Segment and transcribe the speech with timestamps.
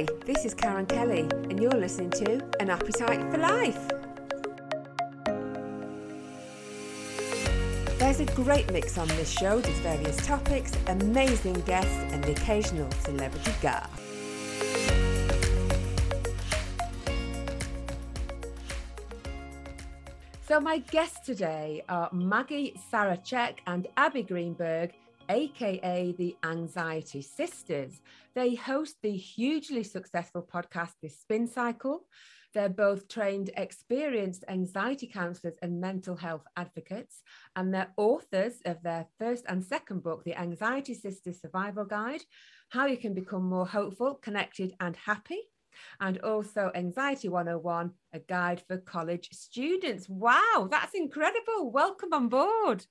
[0.00, 3.86] Hi, this is Karen Kelly, and you're listening to An Appetite for Life.
[7.98, 9.60] There's a great mix on this show.
[9.60, 13.90] There's various topics, amazing guests, and the occasional celebrity guest.
[20.48, 24.94] So, my guests today are Maggie Sarachek and Abby Greenberg,
[25.30, 28.02] aka the Anxiety Sisters.
[28.34, 32.04] They host the hugely successful podcast, The Spin Cycle.
[32.52, 37.22] They're both trained, experienced anxiety counselors and mental health advocates,
[37.54, 42.22] and they're authors of their first and second book, The Anxiety Sisters Survival Guide
[42.70, 45.42] How You Can Become More Hopeful, Connected, and Happy
[46.00, 50.08] and also Anxiety 101, a guide for college students.
[50.08, 51.70] Wow, that's incredible.
[51.70, 52.84] Welcome on board.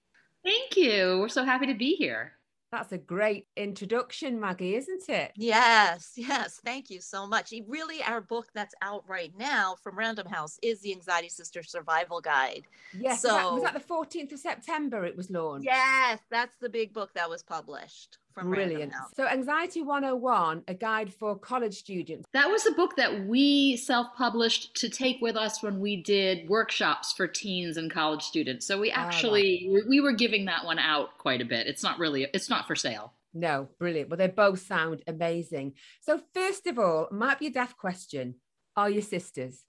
[0.43, 1.19] Thank you.
[1.19, 2.33] We're so happy to be here.
[2.71, 5.31] That's a great introduction, Maggie, isn't it?
[5.35, 6.61] Yes, yes.
[6.63, 7.51] Thank you so much.
[7.67, 12.21] Really, our book that's out right now from Random House is the Anxiety Sister Survival
[12.21, 12.65] Guide.
[12.95, 13.23] Yes.
[13.23, 15.65] So, was that the 14th of September it was launched?
[15.65, 18.93] Yes, that's the big book that was published from Brilliant.
[19.15, 22.27] So, Anxiety 101, a guide for college students.
[22.33, 26.49] That was a book that we self published to take with us when we did
[26.49, 28.65] workshops for teens and college students.
[28.65, 31.67] So, we ah, actually oh, we were giving that one out quite a bit.
[31.67, 33.13] It's not really it's not for sale.
[33.33, 34.09] No, brilliant.
[34.09, 35.73] Well, they both sound amazing.
[36.01, 38.35] So, first of all, might be a daft question.
[38.75, 39.65] Are you sisters?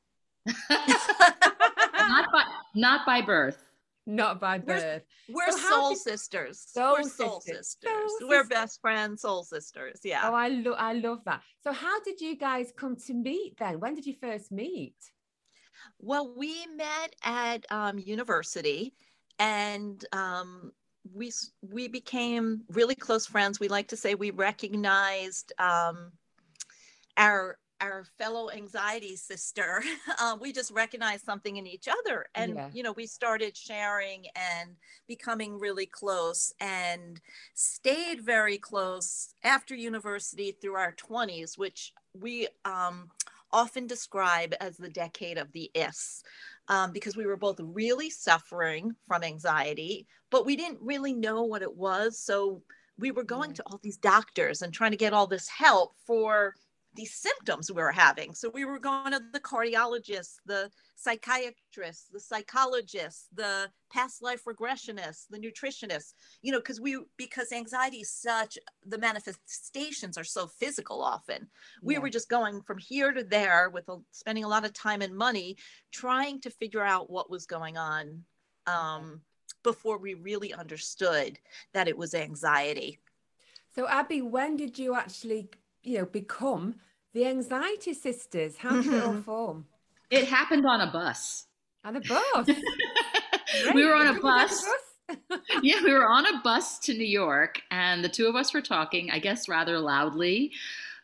[0.70, 3.69] not by not by birth
[4.10, 5.02] not by birth.
[5.28, 6.60] We're, we're so soul sisters.
[6.60, 7.76] Soul we're soul sisters.
[7.80, 8.10] sisters.
[8.18, 10.00] Soul we're best friends, soul sisters.
[10.04, 10.22] Yeah.
[10.24, 11.42] Oh, I love I love that.
[11.62, 13.80] So how did you guys come to meet then?
[13.80, 14.96] When did you first meet?
[15.98, 18.94] Well, we met at um, university
[19.38, 20.72] and um,
[21.14, 23.60] we we became really close friends.
[23.60, 26.12] We like to say we recognized um,
[27.16, 29.82] our our fellow anxiety sister
[30.22, 32.26] um, we just recognized something in each other.
[32.34, 32.70] And yeah.
[32.72, 34.70] you know we started sharing and
[35.06, 37.20] becoming really close and
[37.54, 43.10] stayed very close after university through our 20s which we um,
[43.52, 46.22] often describe as the decade of the ists
[46.68, 51.62] um, because we were both really suffering from anxiety but we didn't really know what
[51.62, 52.18] it was.
[52.18, 52.62] So
[52.98, 56.54] we were going to all these doctors and trying to get all this help for
[56.94, 58.34] these symptoms we were having.
[58.34, 65.26] So we were going to the cardiologist, the psychiatrist, the psychologist, the past life regressionist,
[65.30, 71.00] the nutritionist, you know, because we because anxiety is such the manifestations are so physical
[71.02, 71.48] often.
[71.82, 72.00] We yeah.
[72.00, 75.16] were just going from here to there with a, spending a lot of time and
[75.16, 75.56] money
[75.92, 78.24] trying to figure out what was going on
[78.66, 79.20] um,
[79.62, 81.38] before we really understood
[81.72, 82.98] that it was anxiety.
[83.74, 85.48] So Abby, when did you actually
[85.82, 86.76] you know, become
[87.12, 88.58] the Anxiety Sisters.
[88.58, 89.22] How did it all mm-hmm.
[89.22, 89.66] form?
[90.10, 91.46] It happened on a bus.
[91.84, 92.48] On a bus.
[93.74, 94.64] we were on a bus.
[95.62, 98.60] yeah, we were on a bus to New York, and the two of us were
[98.60, 100.52] talking, I guess, rather loudly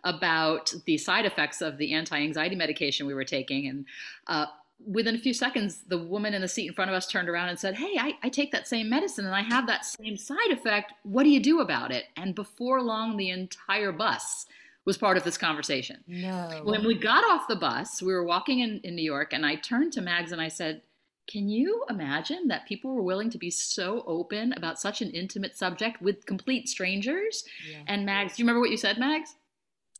[0.05, 3.87] about the side effects of the anti-anxiety medication we were taking, and.
[4.27, 4.47] Uh,
[4.85, 7.49] within a few seconds, the woman in the seat in front of us turned around
[7.49, 10.51] and said, Hey, I, I, take that same medicine and I have that same side
[10.51, 10.93] effect.
[11.03, 12.05] What do you do about it?
[12.17, 14.45] And before long, the entire bus
[14.87, 16.03] was part of this conversation.
[16.07, 16.63] No.
[16.65, 19.57] When we got off the bus, we were walking in, in New York, and I
[19.57, 20.81] turned to Mags and I said,
[21.27, 25.59] Can you imagine that people were willing to be so open about such an intimate
[25.59, 27.45] subject with complete strangers?
[27.69, 27.83] Yeah.
[27.89, 29.35] And Mags, do you remember what you said, Mags?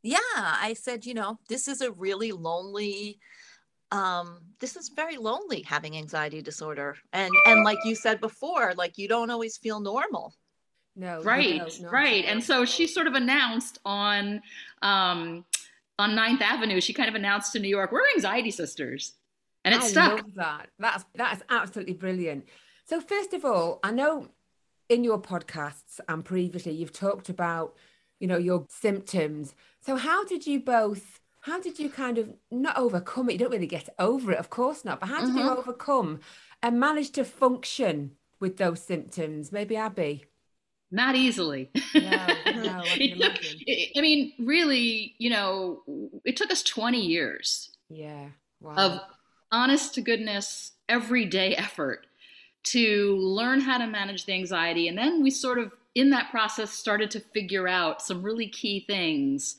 [0.03, 3.19] Yeah, I said, you know, this is a really lonely
[3.93, 8.99] um this is very lonely having anxiety disorder and and like you said before like
[8.99, 10.35] you don't always feel normal
[10.97, 11.23] no.
[11.23, 11.59] Right.
[11.59, 12.25] No, no, right.
[12.25, 12.33] No.
[12.33, 14.41] And so she sort of announced on
[14.83, 15.45] um,
[15.99, 16.81] on Ninth Avenue.
[16.81, 19.13] She kind of announced to New York, "We're anxiety sisters,"
[19.65, 20.13] and it I stuck.
[20.23, 20.69] Love that.
[20.79, 22.47] That's that's absolutely brilliant.
[22.87, 24.29] So first of all, I know
[24.89, 27.75] in your podcasts and previously you've talked about
[28.19, 29.55] you know your symptoms.
[29.81, 31.21] So how did you both?
[31.41, 33.35] How did you kind of not overcome it?
[33.35, 34.99] You don't really get over it, of course not.
[34.99, 35.39] But how did mm-hmm.
[35.39, 36.21] you overcome
[36.63, 39.53] and manage to function with those symptoms?
[39.53, 40.25] Maybe Abby
[40.91, 41.71] not easily.
[41.95, 45.83] No, no, I, I mean, really, you know,
[46.25, 47.71] it took us 20 years.
[47.89, 48.29] Yeah.
[48.61, 48.75] Wow.
[48.77, 49.01] Of
[49.53, 52.07] honest to goodness, everyday effort
[52.65, 54.89] to learn how to manage the anxiety.
[54.89, 58.81] And then we sort of, in that process, started to figure out some really key
[58.81, 59.57] things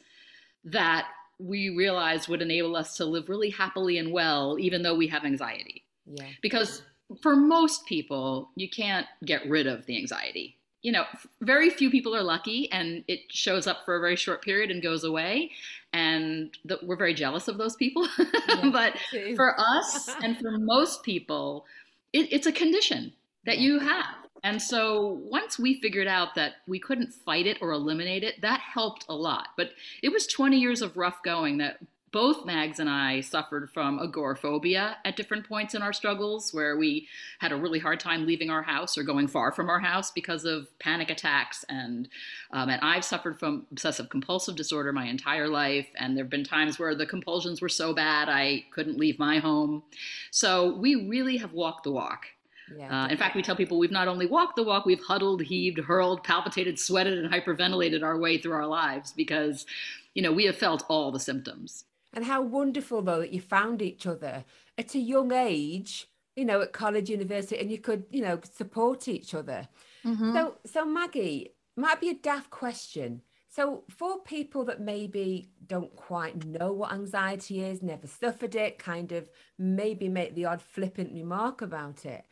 [0.65, 1.07] that
[1.39, 5.24] we realized would enable us to live really happily and well, even though we have
[5.24, 5.83] anxiety.
[6.06, 6.25] Yeah.
[6.41, 6.81] Because
[7.21, 11.03] for most people, you can't get rid of the anxiety you know,
[11.41, 14.81] very few people are lucky and it shows up for a very short period and
[14.81, 15.51] goes away.
[15.94, 18.07] And the, we're very jealous of those people.
[18.47, 18.97] Yeah, but
[19.35, 21.65] for us and for most people,
[22.13, 23.12] it, it's a condition
[23.45, 23.63] that yeah.
[23.63, 24.15] you have.
[24.44, 28.62] And so once we figured out that we couldn't fight it or eliminate it, that
[28.62, 29.50] helped a lot.
[29.57, 29.71] But
[30.01, 31.79] it was 20 years of rough going that
[32.12, 37.07] both Mags and I suffered from agoraphobia at different points in our struggles, where we
[37.39, 40.45] had a really hard time leaving our house or going far from our house because
[40.45, 41.65] of panic attacks.
[41.68, 42.07] And
[42.51, 46.44] um, and I've suffered from obsessive compulsive disorder my entire life, and there have been
[46.44, 49.83] times where the compulsions were so bad I couldn't leave my home.
[50.31, 52.27] So we really have walked the walk.
[52.75, 55.42] Yeah, uh, in fact, we tell people we've not only walked the walk, we've huddled,
[55.42, 59.65] heaved, hurled, palpitated, sweated, and hyperventilated our way through our lives because,
[60.13, 61.86] you know, we have felt all the symptoms.
[62.18, 64.44] And how wonderful, though, that you found each other
[64.75, 69.08] at a young age, you know, at college, university, and you could, you know, support
[69.08, 69.68] each other.
[70.04, 70.34] Mm-hmm.
[70.34, 73.22] So, so Maggie, might be a daft question.
[73.50, 79.12] So, for people that maybe don't quite know what anxiety is, never suffered it, kind
[79.12, 79.30] of
[79.60, 82.25] maybe make the odd flippant remark about it,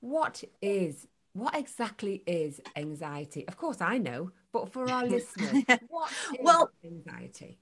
[0.00, 3.46] what is, what exactly is anxiety?
[3.46, 7.58] Of course, I know, but for our listeners, what is well, anxiety?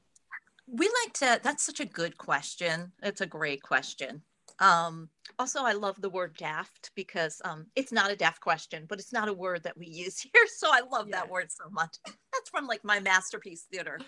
[0.70, 2.92] We like to that's such a good question.
[3.02, 4.22] It's a great question.
[4.60, 8.98] Um, also i love the word daft because um, it's not a daft question but
[8.98, 10.46] it's not a word that we use here.
[10.46, 11.16] So i love yeah.
[11.16, 11.96] that word so much.
[12.04, 13.98] That's from like my masterpiece theater.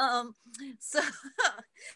[0.00, 0.34] Um,
[0.78, 1.00] so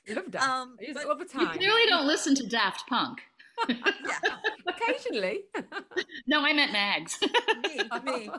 [0.08, 0.48] love daft.
[0.48, 1.42] Um, but, all the time.
[1.42, 3.20] you clearly don't listen to daft punk.
[3.68, 4.20] Yeah.
[4.68, 5.44] Occasionally.
[6.26, 7.18] No i meant mags.
[7.62, 8.30] Me, me.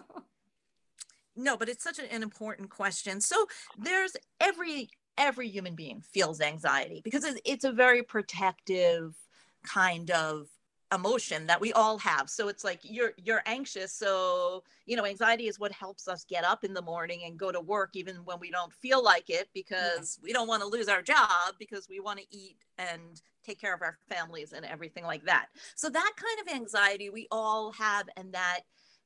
[1.35, 3.19] no but it's such an important question.
[3.19, 3.47] So
[3.77, 9.15] there's every every human being feels anxiety because it's a very protective
[9.63, 10.47] kind of
[10.93, 12.29] emotion that we all have.
[12.29, 13.91] So it's like you're you're anxious.
[13.91, 17.51] So you know anxiety is what helps us get up in the morning and go
[17.51, 20.27] to work even when we don't feel like it because yeah.
[20.27, 23.73] we don't want to lose our job because we want to eat and take care
[23.73, 25.47] of our families and everything like that.
[25.75, 28.61] So that kind of anxiety we all have and that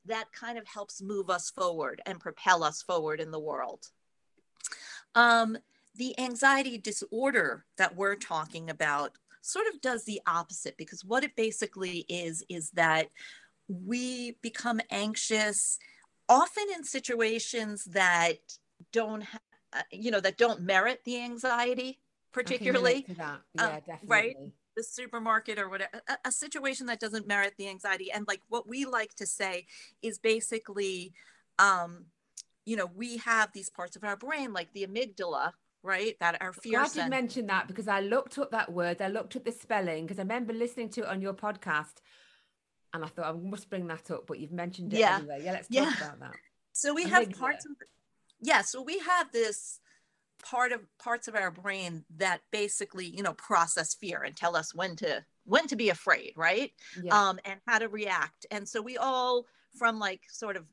[0.06, 3.88] that kind of helps move us forward and propel us forward in the world.
[5.14, 5.57] Um,
[5.96, 11.36] the anxiety disorder that we're talking about sort of does the opposite because what it
[11.36, 13.10] basically is is that
[13.68, 15.80] we become anxious
[16.30, 18.38] often in situations that
[18.92, 19.40] don't ha-
[19.74, 22.00] uh, you know that don't merit the anxiety
[22.32, 23.06] particularly.
[23.18, 24.36] yeah, uh, right
[24.76, 28.10] the supermarket or whatever a, a, situation that doesn't merit the anxiety.
[28.12, 29.66] And like what we like to say
[30.02, 31.14] is basically
[31.60, 32.06] um
[32.66, 35.52] you know we have these parts of our brain like the amygdala
[35.83, 36.16] right?
[36.19, 36.81] That are fear.
[36.81, 39.01] I did mention that because I looked up that word.
[39.01, 42.01] I looked up the spelling because I remember listening to it on your podcast,
[42.94, 44.28] and I thought I must bring that up.
[44.28, 45.18] But you've mentioned it yeah.
[45.18, 45.42] anyway.
[45.44, 46.06] Yeah, let's talk yeah.
[46.06, 46.36] about that.
[46.74, 47.72] So we have parts of,
[48.42, 48.62] yeah.
[48.62, 49.80] So we have this
[50.44, 54.74] part of parts of our brain that basically, you know, process fear and tell us
[54.74, 56.72] when to when to be afraid, right?
[57.01, 57.30] Yeah.
[57.30, 58.45] Um, and how to react.
[58.51, 59.45] And so we all,
[59.78, 60.66] from like sort of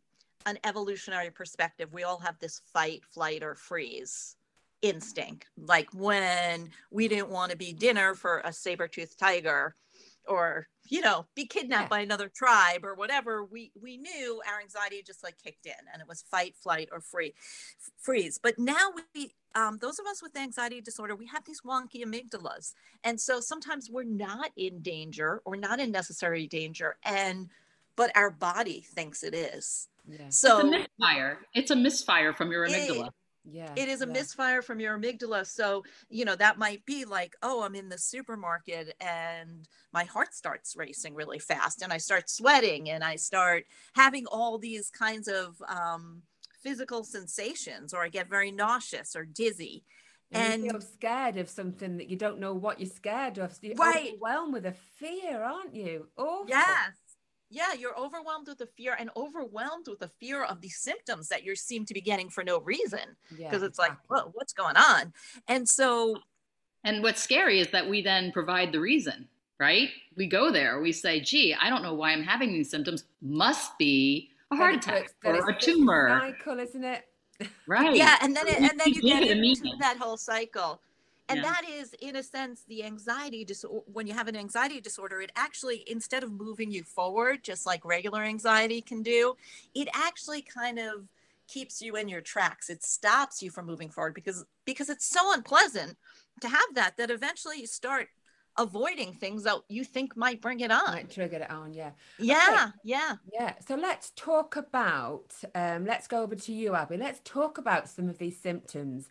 [0.46, 4.36] an evolutionary perspective, we all have this fight, flight, or freeze
[4.82, 5.46] instinct.
[5.56, 9.74] Like when we didn't want to be dinner for a saber-toothed tiger
[10.28, 11.88] or you know be kidnapped yeah.
[11.88, 16.00] by another tribe or whatever we we knew our anxiety just like kicked in and
[16.00, 17.34] it was fight flight or free
[17.98, 18.38] freeze.
[18.40, 22.74] But now we um, those of us with anxiety disorder we have these wonky amygdalas.
[23.04, 27.48] And so sometimes we're not in danger or not in necessary danger and
[27.96, 29.88] but our body thinks it is.
[30.08, 30.28] Yeah.
[30.30, 31.38] so it's a misfire.
[31.54, 33.08] It's a misfire from your amygdala.
[33.08, 33.12] it,
[33.50, 34.12] yeah it is a yeah.
[34.12, 37.98] misfire from your amygdala so you know that might be like oh i'm in the
[37.98, 43.64] supermarket and my heart starts racing really fast and i start sweating and i start
[43.94, 46.22] having all these kinds of um,
[46.62, 49.84] physical sensations or i get very nauseous or dizzy
[50.30, 53.50] and, and you're scared of something that you don't know what you're scared of.
[53.50, 54.08] So you're right.
[54.12, 56.08] overwhelmed with a fear, aren't you?
[56.18, 56.92] Oh, yes
[57.50, 61.44] yeah you're overwhelmed with the fear and overwhelmed with the fear of the symptoms that
[61.44, 63.00] you seem to be getting for no reason
[63.30, 63.88] because yeah, it's exactly.
[63.88, 65.12] like well, what's going on?
[65.46, 66.18] And so
[66.84, 69.28] and what's scary is that we then provide the reason
[69.60, 69.88] right?
[70.16, 73.04] We go there we say gee i don't know why i'm having these symptoms.
[73.22, 76.20] Must be a heart attack or a tumor.
[76.20, 77.04] Cycle isn't it?
[77.66, 77.94] Right.
[77.94, 80.80] Yeah and then it, and then you get into that whole cycle
[81.28, 81.42] and yeah.
[81.42, 85.30] that is in a sense the anxiety disorder when you have an anxiety disorder it
[85.36, 89.34] actually instead of moving you forward just like regular anxiety can do
[89.74, 91.08] it actually kind of
[91.46, 95.32] keeps you in your tracks it stops you from moving forward because because it's so
[95.32, 95.96] unpleasant
[96.40, 98.08] to have that that eventually you start
[98.58, 100.92] avoiding things that you think might bring it on.
[100.92, 101.92] Might trigger it on, yeah.
[102.18, 102.72] Yeah, okay.
[102.84, 103.14] yeah.
[103.32, 103.54] Yeah.
[103.66, 106.96] So let's talk about, um, let's go over to you, Abby.
[106.96, 109.08] Let's talk about some of these symptoms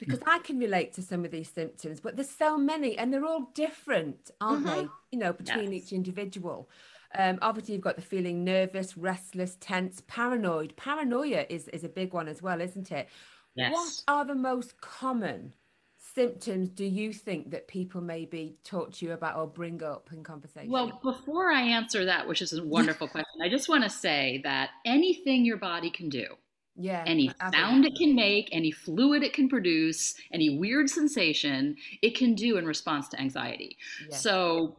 [0.00, 3.24] because I can relate to some of these symptoms, but there's so many and they're
[3.24, 4.80] all different, aren't mm-hmm.
[4.80, 4.88] they?
[5.12, 5.84] You know, between yes.
[5.84, 6.68] each individual.
[7.16, 10.76] Um, obviously, you've got the feeling nervous, restless, tense, paranoid.
[10.76, 13.08] Paranoia is, is a big one as well, isn't it?
[13.54, 13.72] Yes.
[13.72, 15.54] What are the most common
[16.14, 20.22] symptoms do you think that people maybe talk to you about or bring up in
[20.22, 20.70] conversation?
[20.70, 24.40] Well, before I answer that, which is a wonderful question, I just want to say
[24.44, 26.26] that anything your body can do,
[26.76, 32.16] yeah, any sound it can make, any fluid it can produce, any weird sensation, it
[32.16, 33.76] can do in response to anxiety.
[34.08, 34.16] Yeah.
[34.16, 34.76] So,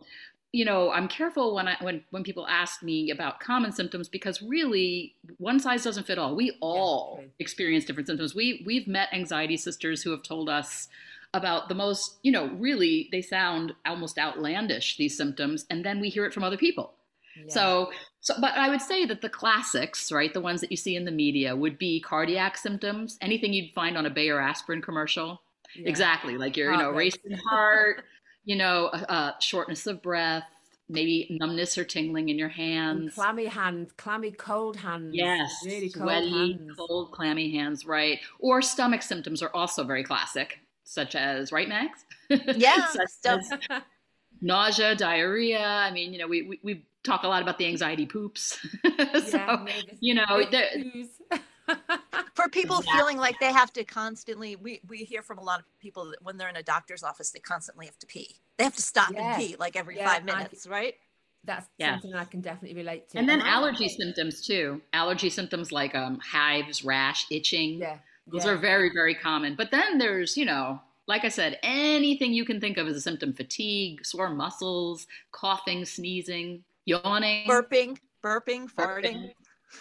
[0.52, 4.42] you know, I'm careful when I when when people ask me about common symptoms because
[4.42, 6.36] really one size doesn't fit all.
[6.36, 8.34] We all yeah, experience different symptoms.
[8.34, 10.88] We we've met anxiety sisters who have told us
[11.34, 16.10] about the most, you know, really they sound almost outlandish these symptoms and then we
[16.10, 16.94] hear it from other people.
[17.48, 17.54] Yeah.
[17.54, 20.96] So so but I would say that the classics, right, the ones that you see
[20.96, 25.42] in the media would be cardiac symptoms, anything you'd find on a Bayer aspirin commercial.
[25.76, 25.90] Yeah.
[25.90, 28.04] Exactly, like your, you know, racing heart,
[28.44, 30.44] you know, uh, shortness of breath,
[30.88, 33.00] maybe numbness or tingling in your hands.
[33.00, 35.12] And clammy hands, clammy cold hands.
[35.14, 36.72] Yes, really cold sweaty, hands.
[36.78, 38.20] cold, clammy hands, right?
[38.40, 42.06] Or stomach symptoms are also very classic, such as, right, Mags?
[42.56, 42.88] Yeah,
[44.42, 45.62] nausea, diarrhea.
[45.62, 48.60] I mean, you know, we, we, we talk a lot about the anxiety poops.
[49.26, 49.66] so, yeah,
[50.00, 50.44] you know,
[52.34, 52.98] for people yeah.
[52.98, 56.22] feeling like they have to constantly we, we hear from a lot of people that
[56.22, 58.36] when they're in a doctor's office they constantly have to pee.
[58.58, 59.36] They have to stop yeah.
[59.36, 60.94] and pee like every yeah, five minutes I, right?
[61.44, 63.18] That's something i can definitely relate to.
[63.18, 64.82] And then allergy symptoms too.
[64.94, 67.80] Allergy symptoms like um, hives rash itching.
[67.80, 67.98] Yeah.
[68.28, 69.56] Those are very very common.
[69.56, 73.02] But then there's you know like i said anything you can think of as a
[73.02, 79.32] symptom fatigue sore muscles coughing sneezing yawning burping burping farting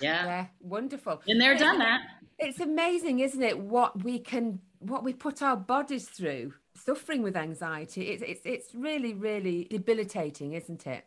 [0.01, 0.25] yeah.
[0.25, 2.01] yeah wonderful and they're done that
[2.39, 7.37] it's amazing isn't it what we can what we put our bodies through suffering with
[7.37, 11.05] anxiety it's it's, it's really really debilitating isn't it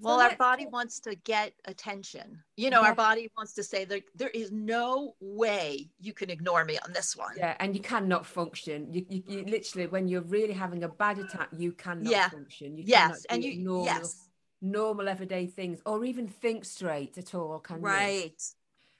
[0.00, 2.42] well, our body wants to get attention.
[2.56, 2.88] You know, yeah.
[2.88, 6.92] our body wants to say that there is no way you can ignore me on
[6.92, 7.32] this one.
[7.36, 8.92] Yeah, and you cannot function.
[8.92, 12.28] You, you, you literally, when you're really having a bad attack, you cannot yeah.
[12.28, 12.76] function.
[12.76, 14.25] You yes, and you normal, yes.
[14.60, 17.58] Normal everyday things, or even think straight at all.
[17.60, 18.24] Can right.
[18.24, 18.56] You?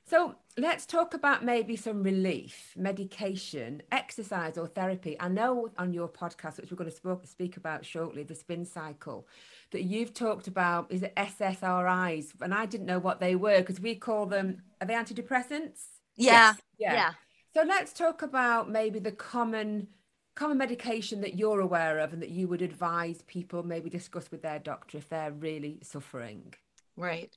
[0.08, 5.16] So let's talk about maybe some relief, medication, exercise, or therapy.
[5.18, 9.26] I know on your podcast, which we're going to speak about shortly, the spin cycle,
[9.72, 13.96] that you've talked about is SSRIs, and I didn't know what they were because we
[13.96, 15.82] call them are they antidepressants?
[16.16, 16.56] Yeah, yes.
[16.78, 17.10] yeah, yeah.
[17.52, 19.88] So let's talk about maybe the common
[20.36, 24.42] common medication that you're aware of and that you would advise people maybe discuss with
[24.42, 26.54] their doctor if they're really suffering.
[26.96, 27.34] Right.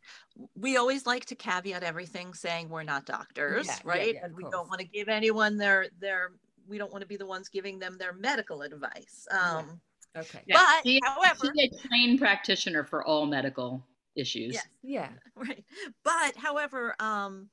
[0.55, 4.07] We always like to caveat everything saying we're not doctors, yeah, right?
[4.07, 6.31] Yeah, yeah, and we don't want to give anyone their their
[6.67, 9.27] we don't want to be the ones giving them their medical advice.
[9.31, 9.81] Um
[10.15, 10.43] okay.
[10.49, 14.53] But she, however, she's a trained practitioner for all medical issues.
[14.53, 14.67] Yes.
[14.83, 15.09] Yeah.
[15.35, 15.63] Right.
[16.03, 17.47] But however, um,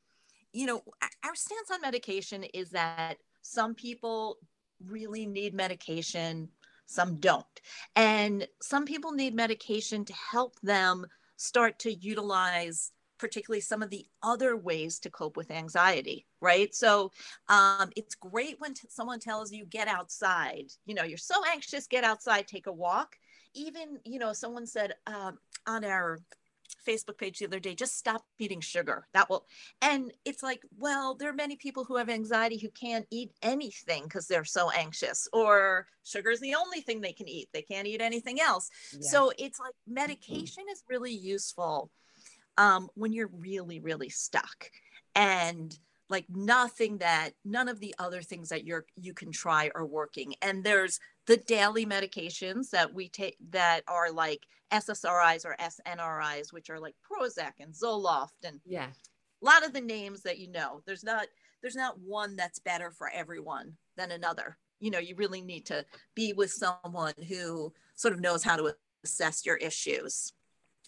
[0.52, 0.82] you know,
[1.24, 4.38] our stance on medication is that some people
[4.84, 6.48] really need medication,
[6.86, 7.46] some don't.
[7.94, 11.06] And some people need medication to help them
[11.36, 16.74] start to utilize particularly some of the other ways to cope with anxiety right?
[16.74, 17.10] So
[17.48, 20.66] um, it's great when t- someone tells you get outside.
[20.84, 23.16] You know you're so anxious get outside take a walk.
[23.54, 26.20] Even you know someone said um, on our
[26.86, 29.06] Facebook page the other day, just stop eating sugar.
[29.12, 29.46] That will,
[29.82, 34.04] and it's like, well, there are many people who have anxiety who can't eat anything
[34.04, 37.48] because they're so anxious, or sugar is the only thing they can eat.
[37.52, 38.70] They can't eat anything else.
[38.92, 39.08] Yeah.
[39.08, 41.90] So it's like medication is really useful
[42.58, 44.70] um, when you're really, really stuck.
[45.14, 45.76] And
[46.08, 50.34] like nothing that none of the other things that you're you can try are working
[50.40, 56.70] and there's the daily medications that we take that are like ssris or snris which
[56.70, 58.88] are like prozac and zoloft and yeah.
[59.42, 60.82] a lot of the names that you know.
[60.86, 61.26] There's not
[61.62, 64.56] there's not one that's better for everyone than another.
[64.80, 68.74] You know you really need to be with someone who sort of knows how to
[69.04, 70.32] assess your issues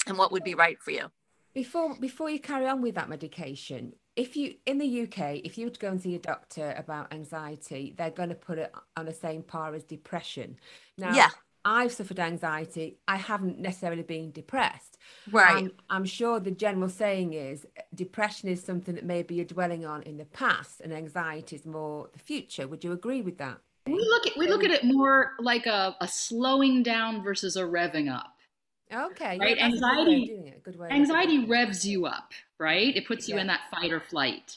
[0.07, 1.11] and what would be right for you.
[1.55, 5.67] before before you carry on with that medication if you in the UK, if you
[5.67, 9.07] were to go and see a doctor about anxiety, they're going to put it on
[9.07, 10.57] the same par as depression.
[10.99, 11.29] Now, yeah.
[11.65, 12.99] I've suffered anxiety.
[13.07, 14.99] I haven't necessarily been depressed.
[15.31, 15.65] Right.
[15.65, 20.03] I'm, I'm sure the general saying is depression is something that maybe you're dwelling on
[20.03, 22.67] in the past, and anxiety is more the future.
[22.67, 23.59] Would you agree with that?
[23.87, 27.63] We look at we look at it more like a, a slowing down versus a
[27.63, 28.35] revving up.
[28.93, 29.39] Okay.
[29.39, 29.57] Right.
[29.57, 30.55] Yeah, anxiety.
[30.91, 32.33] Anxiety revs you up.
[32.59, 32.97] Right.
[32.97, 33.43] It puts you yeah.
[33.43, 34.57] in that fight or flight.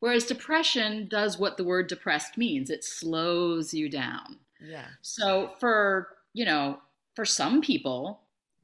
[0.00, 2.70] Whereas depression does what the word depressed means.
[2.70, 4.38] It slows you down.
[4.64, 4.86] Yeah.
[5.02, 6.78] So for you know
[7.14, 8.20] for some people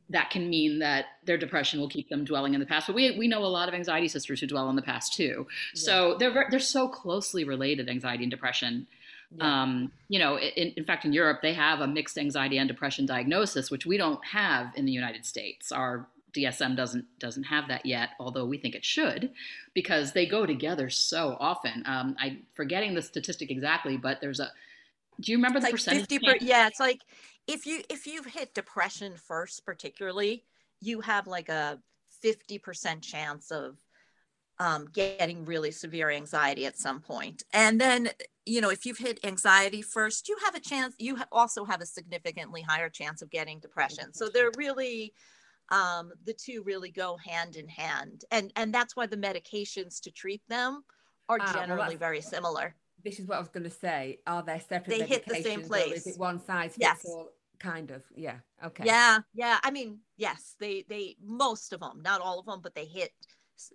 [0.09, 2.87] that can mean that their depression will keep them dwelling in the past.
[2.87, 5.47] But we, we know a lot of anxiety sisters who dwell in the past too.
[5.75, 5.81] Yeah.
[5.81, 8.87] So they're, they're so closely related, anxiety and depression.
[9.35, 9.63] Yeah.
[9.63, 13.07] Um, you know, in, in, fact, in Europe, they have a mixed anxiety and depression
[13.07, 15.73] diagnosis, which we don't have in the United States.
[15.73, 19.31] Our DSM doesn't doesn't have that yet, although we think it should,
[19.75, 21.83] because they go together so often.
[21.87, 24.51] Um, I'm forgetting the statistic exactly, but there's a.
[25.21, 26.09] Do you remember it's the like percentage?
[26.09, 27.01] 50 per, yeah, it's like
[27.47, 30.45] if you if you've hit depression first, particularly,
[30.81, 31.79] you have like a
[32.25, 33.77] 50% chance of
[34.59, 37.45] um, getting really severe anxiety at some point.
[37.53, 38.11] And then,
[38.47, 41.87] you know, if you've hit anxiety first, you have a chance, you also have a
[41.87, 44.15] significantly higher chance of getting depression.
[44.15, 45.13] So they're really,
[45.71, 48.25] um, the two really go hand in hand.
[48.31, 50.85] And, and that's why the medications to treat them
[51.29, 52.77] are ah, generally very similar.
[53.05, 54.21] This is what I was going to say.
[54.29, 54.95] Are they separate?
[54.95, 54.99] Medications?
[54.99, 56.07] They hit the same place.
[56.07, 57.05] is it one size fits yes.
[57.05, 57.29] all?
[57.59, 58.03] Kind of.
[58.15, 58.37] Yeah.
[58.65, 58.85] Okay.
[58.87, 59.19] Yeah.
[59.35, 59.59] Yeah.
[59.65, 63.11] I mean, yes, they, they, most of them, not all of them, but they hit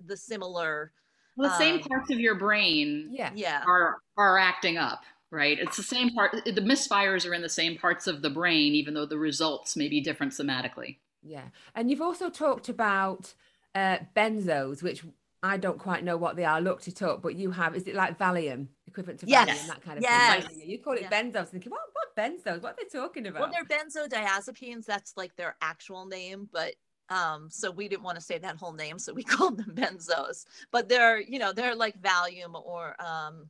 [0.06, 0.94] the similar
[1.42, 3.32] well, the same um, parts of your brain yeah.
[3.34, 3.64] Yeah.
[3.68, 7.78] are are acting up right it's the same part the misfires are in the same
[7.78, 11.46] parts of the brain even though the results may be different somatically yeah
[11.76, 13.34] and you've also talked about
[13.76, 15.04] uh, benzos which
[15.44, 16.62] I don't quite know what they are.
[16.62, 17.76] Looked it up, but you have.
[17.76, 19.50] Is it like Valium, equivalent to yes.
[19.50, 20.46] Valium, that kind of yes.
[20.46, 20.62] thing?
[20.70, 21.12] You call it yes.
[21.12, 21.48] benzos.
[21.48, 21.82] Thinking, what?
[21.94, 22.62] What benzos?
[22.62, 23.42] What are they talking about?
[23.42, 24.86] Well, they're benzodiazepines.
[24.86, 26.76] That's like their actual name, but
[27.12, 30.46] um, so we didn't want to say that whole name, so we called them benzos.
[30.72, 33.50] But they're, you know, they're like Valium or um,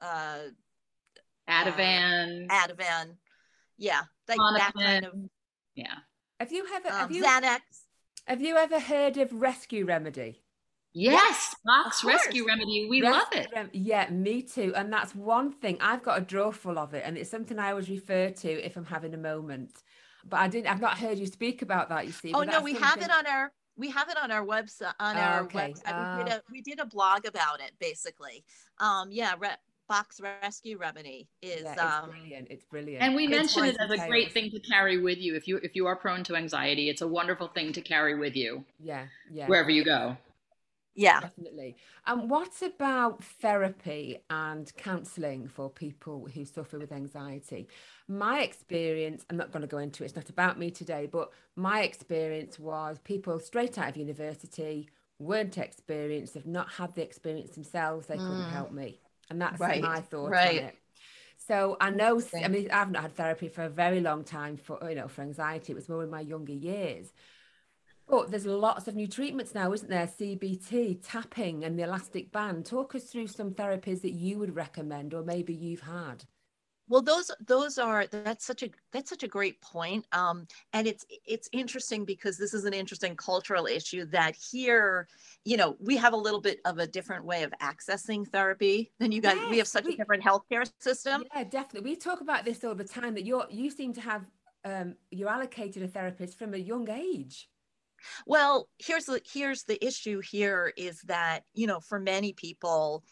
[0.00, 0.38] uh,
[1.48, 2.46] Ativan.
[2.48, 3.16] Uh, Ativan.
[3.76, 5.14] Yeah, like that kind of.
[5.74, 5.94] Yeah.
[6.38, 6.88] Have you ever?
[6.88, 7.58] Um, have you, Xanax.
[8.26, 10.44] Have you ever heard of Rescue Remedy?
[10.94, 12.86] Yes, Bach's Rescue Remedy.
[12.88, 13.48] We Rescue love it.
[13.52, 14.74] Rem- yeah, me too.
[14.76, 15.78] And that's one thing.
[15.80, 18.76] I've got a drawer full of it, and it's something I always refer to if
[18.76, 19.82] I'm having a moment
[20.28, 20.68] but I didn't.
[20.68, 22.06] I've not heard you speak about that.
[22.06, 22.32] You see?
[22.32, 22.88] Oh no, we something...
[22.88, 25.72] have it on our we have it on our website on oh, our okay.
[25.72, 25.92] website.
[25.92, 26.18] Uh...
[26.18, 28.44] We, did a, we did a blog about it basically.
[28.78, 29.56] Um, yeah, Re-
[29.88, 32.48] Bach's Rescue Remedy is yeah, it's um, brilliant.
[32.50, 33.02] It's brilliant.
[33.02, 35.74] And we mentioned it as a great thing to carry with you if you if
[35.74, 36.88] you are prone to anxiety.
[36.88, 38.64] It's a wonderful thing to carry with you.
[38.80, 39.46] Yeah, yeah.
[39.46, 40.16] Wherever you go.
[40.94, 41.20] Yeah.
[41.20, 41.76] Definitely.
[42.06, 47.68] And what about therapy and counselling for people who suffer with anxiety?
[48.08, 51.30] My experience, I'm not going to go into it, it's not about me today, but
[51.56, 57.52] my experience was people straight out of university weren't experienced, have not had the experience
[57.52, 58.50] themselves, they couldn't mm.
[58.50, 59.00] help me.
[59.30, 59.80] And that's right.
[59.80, 60.58] my thought right.
[60.58, 60.76] on it.
[61.36, 64.78] So I know, I mean, I've not had therapy for a very long time for,
[64.88, 65.72] you know, for anxiety.
[65.72, 67.12] It was more in my younger years.
[68.12, 70.06] But there's lots of new treatments now, isn't there?
[70.06, 72.66] CBT, tapping, and the elastic band.
[72.66, 76.22] Talk us through some therapies that you would recommend, or maybe you've had.
[76.90, 80.04] Well, those those are that's such a that's such a great point.
[80.12, 85.08] Um, and it's it's interesting because this is an interesting cultural issue that here,
[85.46, 89.10] you know, we have a little bit of a different way of accessing therapy than
[89.10, 89.38] you guys.
[89.38, 91.24] Yes, we have such we, a different healthcare system.
[91.34, 91.88] Yeah, definitely.
[91.88, 94.26] We talk about this all the time that you're you seem to have
[94.66, 97.48] um, you're allocated a therapist from a young age.
[98.26, 103.04] Well, here's the here's the issue here is that, you know, for many people,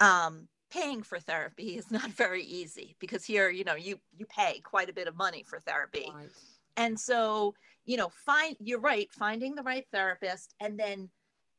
[0.00, 4.60] um, paying for therapy is not very easy because here, you know, you you pay
[4.60, 6.10] quite a bit of money for therapy.
[6.14, 6.28] Right.
[6.76, 7.54] And so,
[7.84, 11.10] you know, find you're right, finding the right therapist and then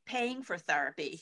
[0.05, 1.21] paying for therapy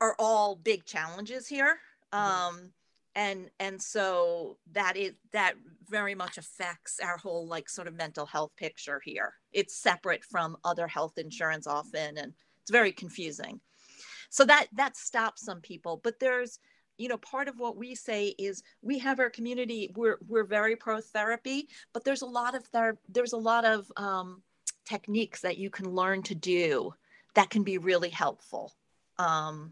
[0.00, 1.78] are all big challenges here.
[2.12, 2.72] Um,
[3.14, 5.54] and and so that is that
[5.88, 9.34] very much affects our whole like sort of mental health picture here.
[9.52, 13.60] It's separate from other health insurance often and it's very confusing.
[14.30, 16.58] So that that stops some people but there's
[16.98, 20.76] you know part of what we say is we have our community we're we're very
[20.76, 24.42] pro therapy but there's a lot of there there's a lot of um,
[24.84, 26.92] techniques that you can learn to do
[27.34, 28.72] that can be really helpful
[29.18, 29.70] um,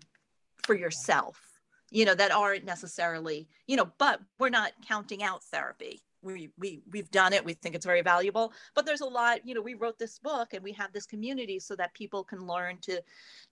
[0.62, 1.53] for yourself
[1.94, 6.02] you know that aren't necessarily you know but we're not counting out therapy.
[6.22, 7.44] We, we we've done it.
[7.44, 10.52] We think it's very valuable but there's a lot you know we wrote this book
[10.52, 13.00] and we have this community so that people can learn to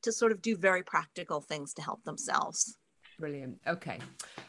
[0.03, 2.77] to sort of do very practical things to help themselves.
[3.19, 3.61] Brilliant.
[3.67, 3.99] Okay.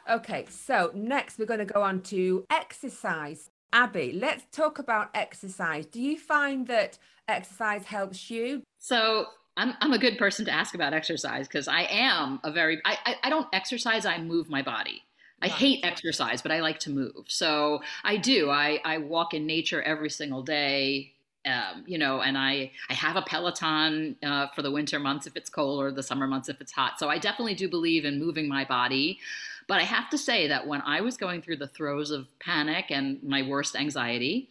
[0.10, 0.46] Okay.
[0.50, 3.50] So next we're going to go on to exercise.
[3.74, 5.86] Abby let's talk about exercise.
[5.86, 8.64] Do you find that exercise helps you?
[8.80, 12.82] So I'm, I'm a good person to ask about exercise because I am a very,
[12.86, 15.04] I, I, I, don't exercise, I move my body.
[15.44, 17.26] I hate exercise, but I like to move.
[17.28, 18.50] So I do.
[18.50, 21.12] I, I walk in nature every single day.
[21.46, 25.36] Um, you know, and I I have a Peloton uh, for the winter months if
[25.36, 26.98] it's cold or the summer months if it's hot.
[26.98, 29.20] So I definitely do believe in moving my body.
[29.68, 32.86] But I have to say that when I was going through the throes of panic
[32.90, 34.48] and my worst anxiety,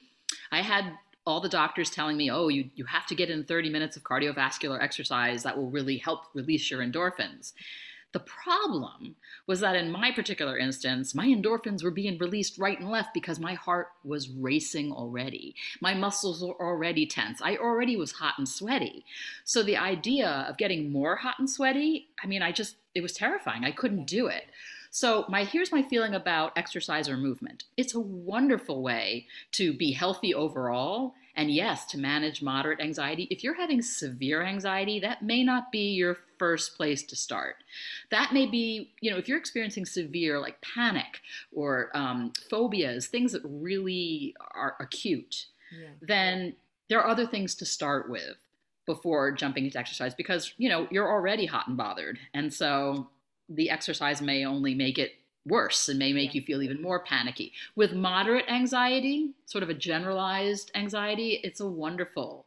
[0.51, 0.93] I had
[1.27, 4.03] all the doctors telling me, oh, you, you have to get in 30 minutes of
[4.03, 7.53] cardiovascular exercise that will really help release your endorphins.
[8.13, 12.91] The problem was that in my particular instance, my endorphins were being released right and
[12.91, 15.55] left because my heart was racing already.
[15.81, 17.41] My muscles were already tense.
[17.41, 19.07] I already was hot and sweaty.
[19.45, 23.15] So the idea of getting more hot and sweaty, I mean, I just, it was
[23.15, 23.65] terrifying.
[23.65, 24.45] I couldn't do it.
[24.95, 27.65] So my here's my feeling about exercise or movement.
[27.79, 33.27] It's a wonderful way to be healthy overall and yes, to manage moderate anxiety.
[33.31, 37.57] If you're having severe anxiety, that may not be your first place to start.
[38.11, 41.23] That may be, you know, if you're experiencing severe like panic
[41.55, 45.89] or um, phobias, things that really are acute, yeah.
[46.03, 46.55] then
[46.91, 48.37] there are other things to start with
[48.85, 52.19] before jumping into exercise because, you know, you're already hot and bothered.
[52.35, 53.09] And so
[53.55, 55.13] the exercise may only make it
[55.47, 56.41] worse and may make yeah.
[56.41, 57.53] you feel even more panicky.
[57.75, 62.47] With moderate anxiety, sort of a generalized anxiety, it's a wonderful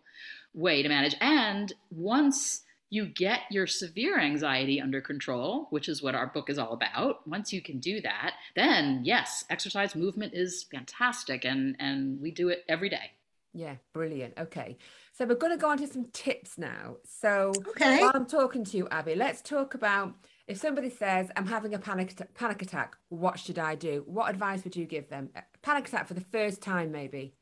[0.53, 1.15] way to manage.
[1.19, 6.57] And once you get your severe anxiety under control, which is what our book is
[6.57, 12.21] all about, once you can do that, then yes, exercise movement is fantastic and and
[12.21, 13.11] we do it every day.
[13.53, 14.37] Yeah, brilliant.
[14.37, 14.77] Okay.
[15.13, 16.97] So we're going to go on to some tips now.
[17.05, 18.01] So okay.
[18.01, 20.13] while I'm talking to you, Abby, let's talk about
[20.47, 24.03] if somebody says, I'm having a panic, panic attack, what should I do?
[24.05, 25.29] What advice would you give them?
[25.63, 27.33] Panic attack for the first time, maybe.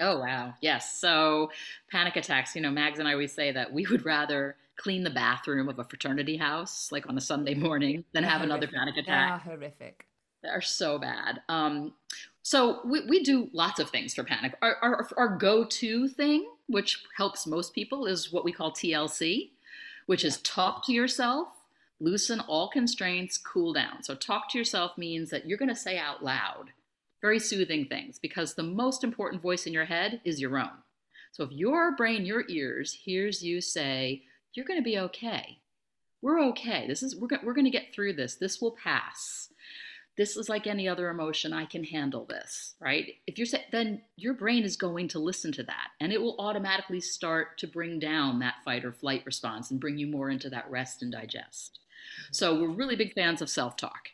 [0.00, 0.54] Oh, wow.
[0.60, 0.98] Yes.
[0.98, 1.50] So,
[1.90, 5.10] panic attacks, you know, Mags and I always say that we would rather clean the
[5.10, 9.44] bathroom of a fraternity house, like on a Sunday morning, than have another panic attack.
[9.44, 10.06] They're horrific.
[10.42, 11.40] They're so bad.
[11.48, 11.92] Um,
[12.42, 14.56] so, we, we do lots of things for panic.
[14.60, 19.50] Our, our, our go to thing, which helps most people, is what we call TLC,
[20.06, 21.48] which is talk to yourself
[22.00, 24.02] loosen all constraints, cool down.
[24.02, 26.70] So, talk to yourself means that you're going to say out loud
[27.20, 30.82] very soothing things because the most important voice in your head is your own.
[31.32, 35.58] So, if your brain, your ears, hears you say, You're going to be okay.
[36.20, 36.86] We're okay.
[36.86, 38.36] This is, we're, we're going to get through this.
[38.36, 39.48] This will pass
[40.16, 44.34] this is like any other emotion i can handle this right if you're then your
[44.34, 48.38] brain is going to listen to that and it will automatically start to bring down
[48.38, 51.80] that fight or flight response and bring you more into that rest and digest
[52.30, 54.08] so we're really big fans of self-talk.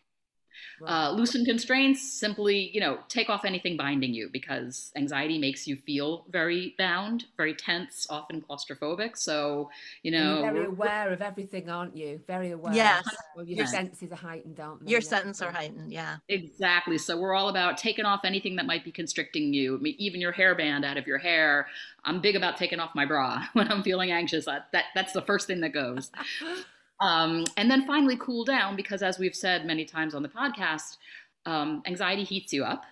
[0.81, 1.09] Right.
[1.09, 5.76] Uh, loosen constraints, simply, you know, take off anything binding you because anxiety makes you
[5.76, 9.18] feel very bound, very tense, often claustrophobic.
[9.18, 9.70] So,
[10.03, 12.20] you know, and you're very aware of everything, aren't you?
[12.26, 12.72] Very aware.
[12.72, 13.05] Yes.
[13.37, 13.72] Well, your yes.
[13.72, 14.90] senses are heightened, aren't they?
[14.90, 16.16] Your senses are heightened, yeah.
[16.29, 16.96] Exactly.
[16.96, 20.18] So we're all about taking off anything that might be constricting you, I mean, even
[20.18, 21.66] your hairband out of your hair.
[22.05, 24.46] I'm big about taking off my bra when I'm feeling anxious.
[24.46, 26.11] That, that that's the first thing that goes.
[27.00, 30.98] Um, and then finally, cool down because, as we've said many times on the podcast,
[31.46, 32.84] um, anxiety heats you up.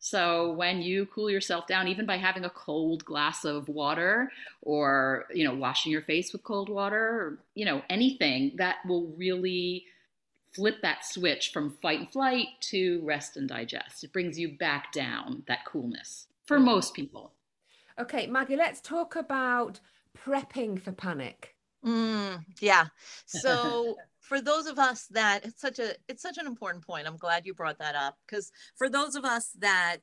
[0.00, 4.30] So when you cool yourself down, even by having a cold glass of water,
[4.62, 9.08] or you know, washing your face with cold water, or you know, anything that will
[9.16, 9.84] really
[10.54, 14.04] flip that switch from fight and flight to rest and digest.
[14.04, 17.32] It brings you back down that coolness for most people.
[17.98, 19.80] Okay, Maggie, let's talk about
[20.16, 21.57] prepping for panic.
[21.84, 22.86] Mm, yeah.
[23.26, 27.06] So for those of us that it's such a it's such an important point.
[27.06, 29.98] I'm glad you brought that up because for those of us that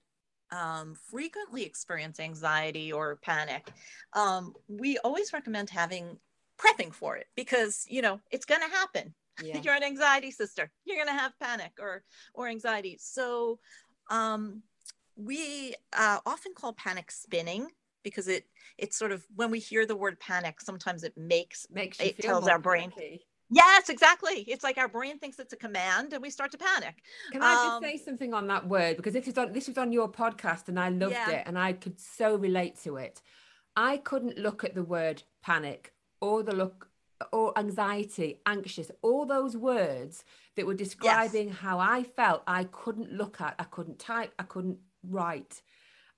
[0.51, 3.71] um, frequently experience anxiety or panic,
[4.13, 6.17] um, we always recommend having
[6.57, 9.13] prepping for it because you know it's going to happen.
[9.43, 9.59] Yeah.
[9.61, 10.71] You're an anxiety sister.
[10.85, 12.95] You're going to have panic or or anxiety.
[13.01, 13.59] So
[14.09, 14.63] um,
[15.17, 17.67] we uh, often call panic spinning
[18.05, 18.45] because it
[18.77, 22.47] it's sort of when we hear the word panic sometimes it makes makes it tells
[22.47, 23.25] our brain panicky.
[23.49, 26.95] yes exactly it's like our brain thinks it's a command and we start to panic
[27.33, 29.77] can i just um, say something on that word because this is on this was
[29.77, 31.31] on your podcast and i loved yeah.
[31.31, 33.21] it and i could so relate to it
[33.75, 35.91] i couldn't look at the word panic
[36.21, 36.87] or the look
[37.31, 40.23] or anxiety anxious all those words
[40.55, 41.57] that were describing yes.
[41.57, 44.77] how i felt i couldn't look at i couldn't type i couldn't
[45.09, 45.61] write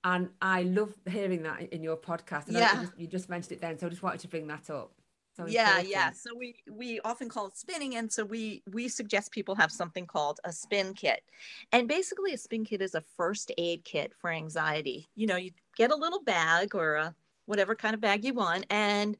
[0.04, 2.46] and I love hearing that in your podcast.
[2.48, 2.82] And yeah.
[2.82, 4.92] Just, you just mentioned it then, so I just wanted to bring that up.
[5.36, 6.10] So yeah, yeah.
[6.10, 10.04] So we we often call it spinning, and so we we suggest people have something
[10.04, 11.22] called a spin kit,
[11.70, 15.08] and basically a spin kit is a first aid kit for anxiety.
[15.14, 17.14] You know, you get a little bag or a
[17.46, 19.16] whatever kind of bag you want, and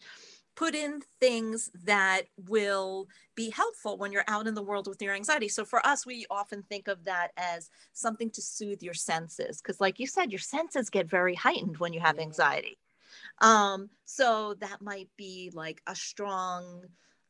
[0.59, 5.15] put in things that will be helpful when you're out in the world with your
[5.15, 5.47] anxiety.
[5.47, 9.63] So for us, we often think of that as something to soothe your senses.
[9.63, 12.77] Because, like you said, your senses get very heightened when you have anxiety.
[13.41, 16.87] Um, so that might be like a strong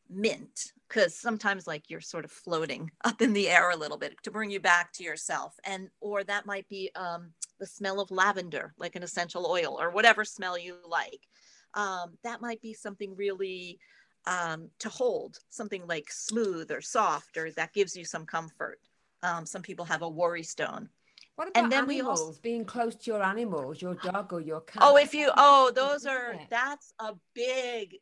[0.08, 4.14] mint because sometimes like you're sort of floating up in the air a little bit
[4.22, 7.28] to bring you back to yourself and or that might be um,
[7.60, 11.28] the smell of lavender like an essential oil or whatever smell you like
[11.74, 13.78] um, that might be something really
[14.26, 18.81] um, to hold something like smooth or soft or that gives you some comfort
[19.22, 20.88] um, some people have a worry stone
[21.37, 22.18] what about and then animals?
[22.18, 24.83] We also, being close to your animals, your dog or your cat.
[24.85, 27.94] Oh, if you oh, those are that's a big.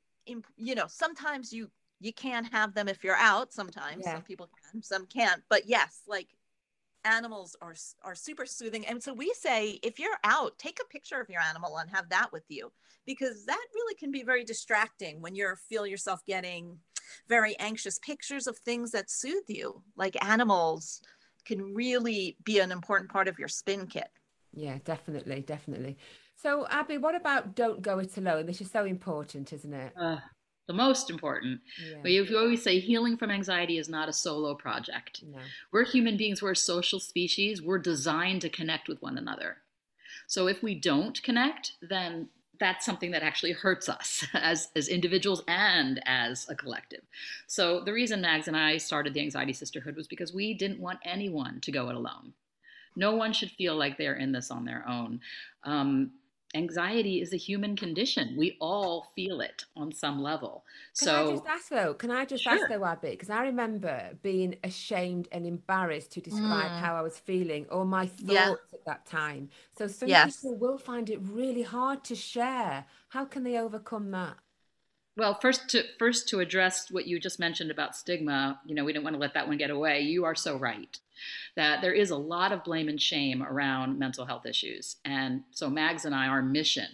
[0.56, 4.14] You know, sometimes you you can have them if you're out sometimes yeah.
[4.14, 6.28] some people can some can't but yes like
[7.06, 11.20] animals are are super soothing and so we say if you're out take a picture
[11.20, 12.70] of your animal and have that with you
[13.06, 16.78] because that really can be very distracting when you feel yourself getting
[17.28, 17.98] very anxious.
[17.98, 21.00] Pictures of things that soothe you like animals
[21.44, 24.08] can really be an important part of your spin kit.
[24.52, 25.96] Yeah definitely definitely.
[26.34, 28.46] So abby what about don't go it alone?
[28.46, 29.92] This is so important isn't it?
[29.98, 30.18] Uh,
[30.66, 31.60] the most important.
[32.04, 32.24] Yeah.
[32.24, 35.22] You always say healing from anxiety is not a solo project.
[35.22, 35.38] No.
[35.72, 39.58] We're human beings, we're a social species, we're designed to connect with one another.
[40.26, 45.42] So if we don't connect, then that's something that actually hurts us as, as individuals
[45.46, 47.02] and as a collective.
[47.46, 50.98] So the reason Mags and I started the Anxiety Sisterhood was because we didn't want
[51.04, 52.32] anyone to go it alone.
[52.96, 55.20] No one should feel like they're in this on their own.
[55.64, 56.12] Um,
[56.56, 58.34] anxiety is a human condition.
[58.36, 60.64] We all feel it on some level.
[60.98, 61.94] Can so, I just ask though?
[61.94, 62.52] Can I just sure.
[62.54, 63.10] ask though, Abby?
[63.10, 66.80] Because I remember being ashamed and embarrassed to describe mm.
[66.80, 68.54] how I was feeling or my thoughts yeah.
[68.72, 69.50] at that time.
[69.76, 70.36] So some yes.
[70.36, 72.86] people will find it really hard to share.
[73.08, 74.36] How can they overcome that?
[75.16, 78.92] Well, first to first to address what you just mentioned about stigma, you know, we
[78.92, 80.00] didn't want to let that one get away.
[80.00, 80.98] You are so right
[81.56, 84.96] that there is a lot of blame and shame around mental health issues.
[85.04, 86.88] And so Mags and I, our mission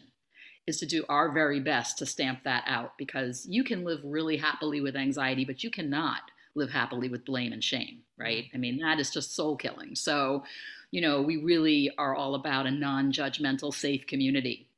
[0.67, 4.37] is to do our very best to stamp that out because you can live really
[4.37, 6.21] happily with anxiety, but you cannot
[6.55, 8.45] live happily with blame and shame, right?
[8.45, 8.57] Mm-hmm.
[8.57, 9.97] I mean, that is just soul killing.
[9.97, 10.45] So,
[10.91, 14.69] you know, we really are all about a non judgmental, safe community.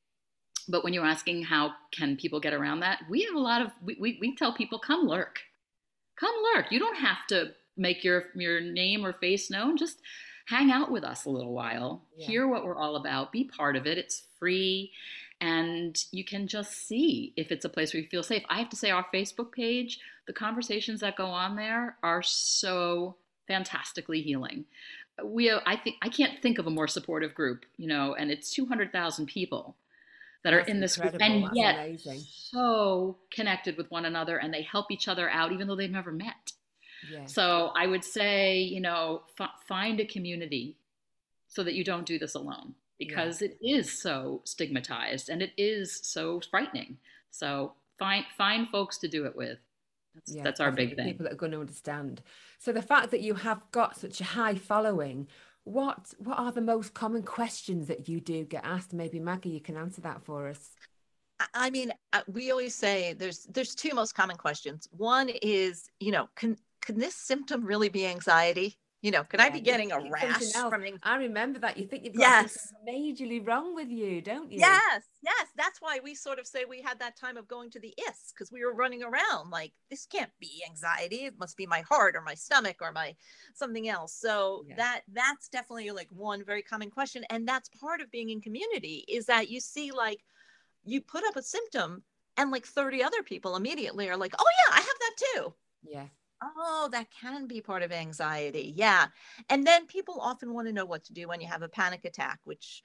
[0.69, 3.71] But when you're asking how can people get around that, we have a lot of,
[3.85, 5.41] we, we, we tell people, come lurk.
[6.19, 6.71] Come lurk.
[6.71, 10.01] You don't have to make your your name or face known, just
[10.47, 12.27] hang out with us a little while, yeah.
[12.27, 13.99] hear what we're all about, be part of it.
[13.99, 14.93] It's free
[15.41, 18.43] and you can just see if it's a place where you feel safe.
[18.49, 23.17] I have to say our Facebook page, the conversations that go on there are so
[23.47, 24.65] fantastically healing.
[25.23, 28.51] We I think I can't think of a more supportive group, you know, and it's
[28.51, 29.77] 200,000 people
[30.43, 32.21] that That's are in this group and That's yet amazing.
[32.21, 36.11] so connected with one another and they help each other out even though they've never
[36.11, 36.53] met.
[37.27, 40.77] So I would say, you know, f- find a community
[41.49, 43.49] so that you don't do this alone because yeah.
[43.49, 46.97] it is so stigmatized and it is so frightening.
[47.31, 49.59] So find find folks to do it with.
[50.15, 51.07] That's, yeah, that's our big thing.
[51.07, 52.23] People that are going to understand.
[52.59, 55.27] So the fact that you have got such a high following,
[55.65, 58.93] what what are the most common questions that you do get asked?
[58.93, 60.71] Maybe Maggie, you can answer that for us.
[61.53, 64.89] I mean, uh, we always say there's there's two most common questions.
[64.97, 68.79] One is, you know, can can this symptom really be anxiety?
[69.05, 70.83] You know, can yeah, I be getting a rash from?
[71.03, 71.77] I remember that.
[71.77, 72.73] You think you've got yes.
[72.89, 74.61] majorly wrong with you, don't you?
[74.61, 75.47] Yes, yes.
[75.59, 78.33] That's why we sort of say we had that time of going to the ists
[78.33, 81.27] because we were running around like this can't be anxiety.
[81.27, 83.15] It must be my heart or my stomach or my
[83.53, 84.15] something else.
[84.19, 84.77] So yeah.
[84.77, 89.05] that that's definitely like one very common question, and that's part of being in community
[89.07, 90.21] is that you see like
[90.83, 92.03] you put up a symptom
[92.39, 95.55] and like 30 other people immediately are like, oh yeah, I have that too.
[95.83, 96.07] Yeah.
[96.57, 98.73] Oh, that can be part of anxiety.
[98.77, 99.07] Yeah.
[99.49, 102.05] And then people often want to know what to do when you have a panic
[102.05, 102.83] attack, which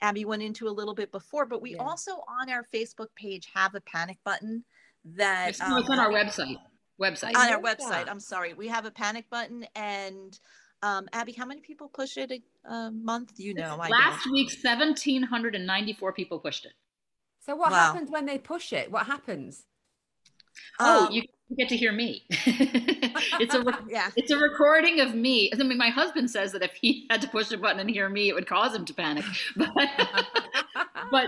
[0.00, 1.82] Abby went into a little bit before, but we yeah.
[1.82, 4.64] also on our Facebook page have a panic button
[5.04, 6.56] that it's, um, it's on our website.
[7.00, 7.36] Website.
[7.36, 7.90] On our website.
[7.90, 8.10] That.
[8.10, 8.54] I'm sorry.
[8.54, 10.38] We have a panic button and
[10.82, 13.32] um, Abby, how many people push it a, a month?
[13.38, 14.32] You know, I last don't.
[14.32, 16.72] week, 1,794 people pushed it.
[17.40, 17.78] So what wow.
[17.78, 18.90] happens when they push it?
[18.90, 19.64] What happens?
[20.80, 21.22] Oh, um, you
[21.56, 22.24] get to hear me.
[22.30, 24.10] it's a yeah.
[24.16, 25.50] it's a recording of me.
[25.52, 28.08] I mean, my husband says that if he had to push a button and hear
[28.08, 29.24] me, it would cause him to panic.
[29.56, 29.70] But
[31.10, 31.26] but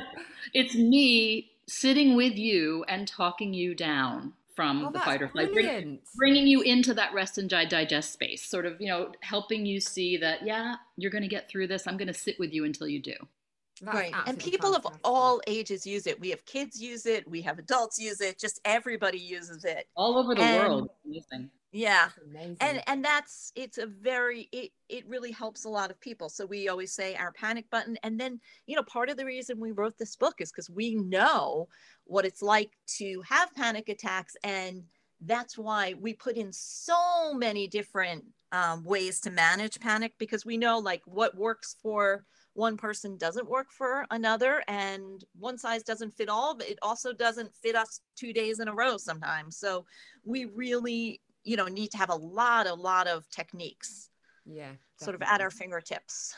[0.52, 5.52] it's me sitting with you and talking you down from oh, the fight or flight,
[5.52, 9.80] bring, bringing you into that rest and digest space, sort of, you know, helping you
[9.80, 11.86] see that yeah, you're going to get through this.
[11.86, 13.14] I'm going to sit with you until you do.
[13.80, 14.14] That's right.
[14.26, 14.94] And people fantastic.
[14.94, 16.20] of all ages use it.
[16.20, 19.86] We have kids use it, we have adults use it, just everybody uses it.
[19.96, 20.90] All over the and, world
[21.72, 22.08] Yeah.
[22.24, 22.56] Amazing.
[22.60, 26.28] And and that's it's a very it it really helps a lot of people.
[26.28, 27.96] So we always say our panic button.
[28.02, 30.94] And then, you know, part of the reason we wrote this book is because we
[30.94, 31.68] know
[32.04, 34.82] what it's like to have panic attacks and
[35.26, 40.56] that's why we put in so many different um, ways to manage panic because we
[40.56, 46.12] know like what works for one person doesn't work for another and one size doesn't
[46.12, 49.84] fit all but it also doesn't fit us two days in a row sometimes so
[50.24, 54.10] we really you know need to have a lot a lot of techniques
[54.44, 55.04] yeah definitely.
[55.04, 56.34] sort of at our fingertips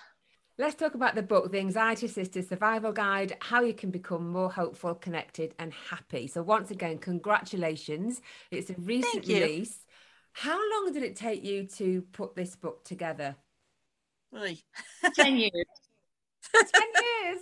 [0.58, 4.50] Let's talk about the book, The Anxiety Sisters Survival Guide How You Can Become More
[4.50, 6.26] Hopeful, Connected, and Happy.
[6.26, 8.20] So, once again, congratulations.
[8.50, 9.78] It's a recent release.
[10.32, 13.34] How long did it take you to put this book together?
[15.14, 15.64] 10 years.
[16.54, 16.64] 10
[17.24, 17.38] years.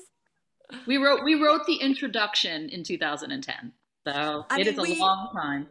[0.87, 3.73] We wrote we wrote the introduction in 2010.
[4.07, 5.67] So I it mean, is a we, long time.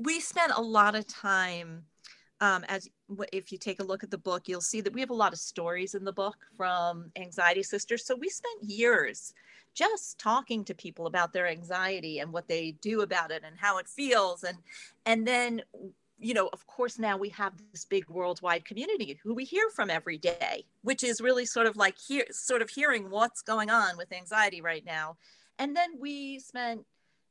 [0.00, 1.84] We spent a lot of time
[2.40, 2.88] um, as
[3.32, 5.32] if you take a look at the book, you'll see that we have a lot
[5.32, 8.04] of stories in the book from Anxiety Sisters.
[8.04, 9.32] So we spent years
[9.74, 13.78] just talking to people about their anxiety and what they do about it and how
[13.78, 14.58] it feels and
[15.06, 15.62] and then
[16.22, 19.90] you know, of course, now we have this big worldwide community who we hear from
[19.90, 23.96] every day, which is really sort of like here, sort of hearing what's going on
[23.96, 25.16] with anxiety right now.
[25.58, 26.84] And then we spent,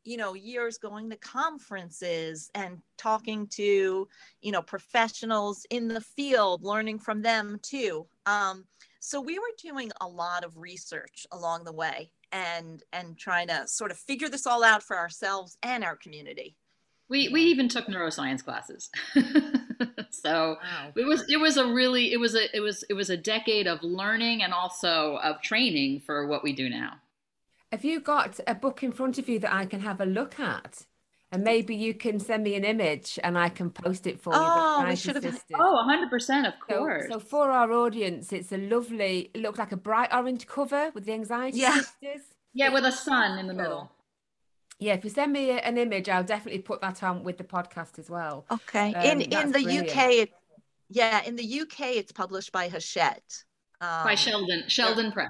[0.03, 4.07] you know, years going to conferences and talking to,
[4.41, 8.05] you know, professionals in the field, learning from them too.
[8.25, 8.65] Um,
[8.99, 13.67] so we were doing a lot of research along the way and and trying to
[13.67, 16.55] sort of figure this all out for ourselves and our community.
[17.11, 18.89] We we even took neuroscience classes.
[20.11, 20.93] so wow.
[20.95, 23.67] it was it was a really it was a it was it was a decade
[23.67, 26.93] of learning and also of training for what we do now.
[27.73, 30.39] Have you got a book in front of you that I can have a look
[30.39, 30.85] at?
[31.33, 34.81] And maybe you can send me an image and I can post it for oh,
[34.81, 34.89] you.
[34.89, 35.43] We should have.
[35.55, 37.05] Oh, 100%, of course.
[37.07, 40.91] So, so, for our audience, it's a lovely, it looks like a bright orange cover
[40.93, 41.75] with the anxiety yeah.
[41.75, 42.23] sisters.
[42.53, 43.89] Yeah, with a sun in the middle
[44.81, 47.99] yeah, if you send me an image, I'll definitely put that on with the podcast
[47.99, 48.45] as well.
[48.51, 48.93] Okay.
[48.95, 49.89] Um, in in the brilliant.
[49.89, 50.31] UK, it,
[50.89, 53.43] yeah, in the UK, it's published by Hachette.
[53.79, 55.11] Um, by Sheldon Sheldon yeah.
[55.11, 55.29] Press.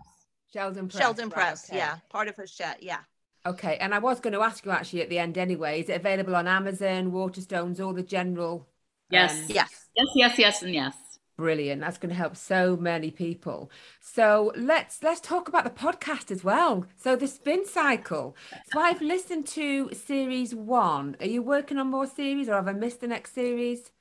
[0.53, 1.01] Sheldon Press.
[1.01, 1.69] Sheldon right, Press.
[1.69, 1.77] Okay.
[1.77, 2.81] Yeah, part of Hachette.
[2.81, 2.99] Yeah.
[3.45, 5.81] Okay, and I was going to ask you actually at the end anyway.
[5.81, 8.69] Is it available on Amazon, Waterstones, all the general?
[9.09, 9.37] Yes.
[9.37, 9.89] Um, yes.
[9.95, 10.07] Yes.
[10.15, 10.39] Yes.
[10.39, 10.63] Yes.
[10.63, 10.95] And yes
[11.37, 11.81] brilliant.
[11.81, 13.71] That's going to help so many people.
[13.99, 16.85] So let's let's talk about the podcast as well.
[16.97, 18.35] So the spin cycle.
[18.71, 21.17] So i've listened to series one.
[21.19, 23.91] Are you working on more series or have i missed the next series?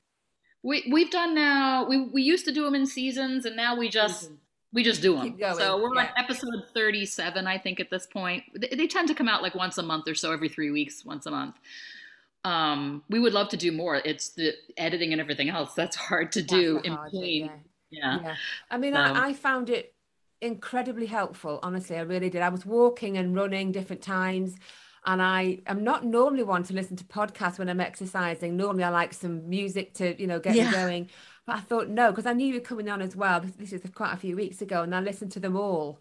[0.63, 3.89] We we've done now we we used to do them in seasons and now we
[3.89, 4.31] just
[4.73, 6.01] we just do them so we're yeah.
[6.01, 8.43] on episode 37 i think at this point.
[8.55, 11.03] They, they tend to come out like once a month or so every three weeks
[11.03, 11.55] once a month
[12.43, 13.95] um, we would love to do more.
[13.95, 17.45] It's the editing and everything else that's hard to do in between.
[17.45, 17.51] Yeah.
[17.89, 18.19] yeah.
[18.23, 18.35] yeah.
[18.69, 19.93] I mean, I, I found it
[20.41, 21.59] incredibly helpful.
[21.61, 22.41] Honestly, I really did.
[22.41, 24.55] I was walking and running different times.
[25.03, 28.55] And I am not normally one to listen to podcasts when I'm exercising.
[28.55, 30.65] Normally, I like some music to, you know, get yeah.
[30.65, 31.09] me going.
[31.47, 33.41] But I thought no, because I knew you were coming on as well.
[33.57, 35.99] This is quite a few weeks ago, and I listened to them all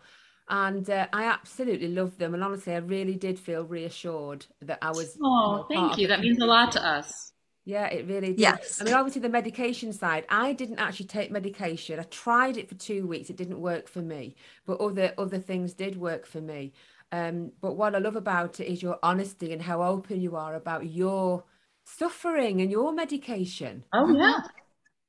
[0.51, 2.35] and uh, I absolutely loved them.
[2.35, 5.17] And honestly, I really did feel reassured that I was.
[5.23, 6.09] Oh, you know, thank you.
[6.09, 7.33] That means a lot to us.
[7.65, 8.41] Yeah, it really did.
[8.41, 8.81] Yes.
[8.81, 12.01] I mean, obviously, the medication side, I didn't actually take medication.
[12.01, 13.31] I tried it for two weeks.
[13.31, 14.35] It didn't work for me,
[14.67, 16.73] but other other things did work for me.
[17.13, 20.55] Um, but what I love about it is your honesty and how open you are
[20.55, 21.45] about your
[21.85, 23.85] suffering and your medication.
[23.93, 24.41] Oh yeah,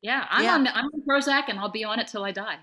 [0.01, 0.27] yeah.
[0.29, 0.53] I'm yeah.
[0.53, 2.57] on I'm on Prozac, and I'll be on it till I die.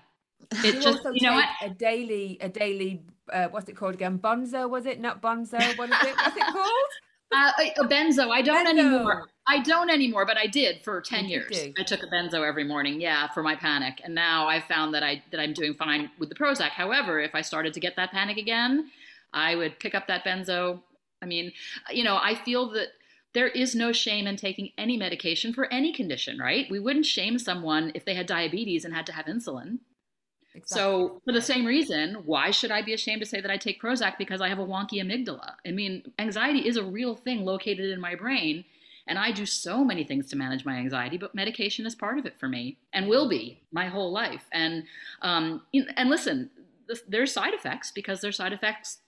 [0.51, 4.19] It you just you know what a daily a daily uh, what's it called again?
[4.19, 4.99] Bonzo was it?
[4.99, 5.77] Not Bonzo.
[5.77, 6.15] What is it?
[6.15, 6.89] What's it called?
[7.31, 8.31] Uh, a benzo.
[8.31, 8.79] I don't benzo.
[8.79, 9.27] anymore.
[9.47, 11.67] I don't anymore, but I did for ten you years.
[11.77, 15.03] I took a benzo every morning, yeah, for my panic, and now I found that
[15.03, 16.69] I that I'm doing fine with the Prozac.
[16.69, 18.89] However, if I started to get that panic again,
[19.31, 20.81] I would pick up that benzo.
[21.21, 21.51] I mean,
[21.91, 22.87] you know, I feel that
[23.33, 26.65] there is no shame in taking any medication for any condition, right?
[26.71, 29.79] We wouldn't shame someone if they had diabetes and had to have insulin.
[30.55, 30.77] Exactly.
[30.77, 33.81] So, for the same reason, why should I be ashamed to say that I take
[33.81, 35.53] Prozac because I have a wonky amygdala?
[35.65, 38.65] I mean, anxiety is a real thing located in my brain,
[39.07, 42.25] and I do so many things to manage my anxiety, but medication is part of
[42.25, 44.45] it for me and will be my whole life.
[44.51, 44.83] And
[45.21, 46.49] um, and listen,
[47.07, 48.99] there's side effects because there's side effects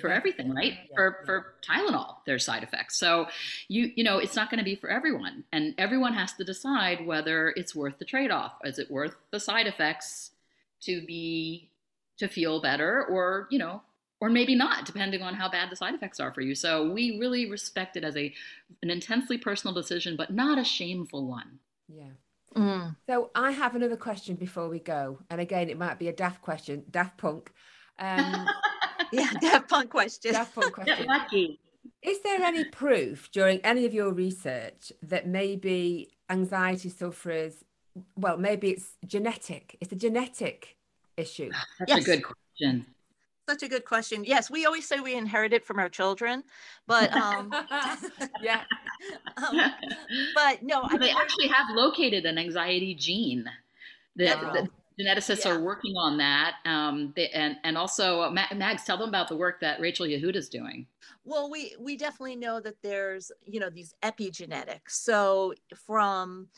[0.00, 1.26] for everything right yeah, for yeah.
[1.26, 3.26] for tylenol there's side effects so
[3.68, 7.06] you you know it's not going to be for everyone and everyone has to decide
[7.06, 10.32] whether it's worth the trade-off is it worth the side effects
[10.82, 11.70] to be
[12.18, 13.82] to feel better or, you know,
[14.20, 16.54] or maybe not, depending on how bad the side effects are for you.
[16.54, 18.34] So we really respect it as a
[18.82, 21.60] an intensely personal decision, but not a shameful one.
[21.88, 22.10] Yeah.
[22.56, 22.96] Mm.
[23.08, 26.42] So I have another question before we go, and again, it might be a daft
[26.42, 27.52] question, daft punk.
[27.98, 28.48] Um,
[29.12, 30.32] yeah, daft punk question.
[30.32, 31.06] Daft punk question.
[31.06, 31.60] lucky.
[32.02, 37.64] Is there any proof during any of your research that maybe anxiety sufferers,
[38.16, 39.76] well, maybe it's genetic?
[39.80, 40.76] It's a genetic
[41.16, 41.50] issue.
[41.78, 42.02] That's yes.
[42.02, 42.86] a good question
[43.48, 44.24] such a good question.
[44.24, 46.44] Yes, we always say we inherit it from our children,
[46.86, 47.50] but um,
[48.42, 48.62] yeah,
[49.38, 49.58] um,
[50.34, 53.48] but no, I they actually have located an anxiety gene.
[54.16, 54.68] That, the
[55.02, 55.52] geneticists yeah.
[55.52, 59.36] are working on that, um, they, and and also uh, Mags, tell them about the
[59.36, 60.86] work that Rachel Yehuda is doing.
[61.24, 64.90] Well, we we definitely know that there's you know these epigenetics.
[64.90, 65.54] So
[65.86, 66.48] from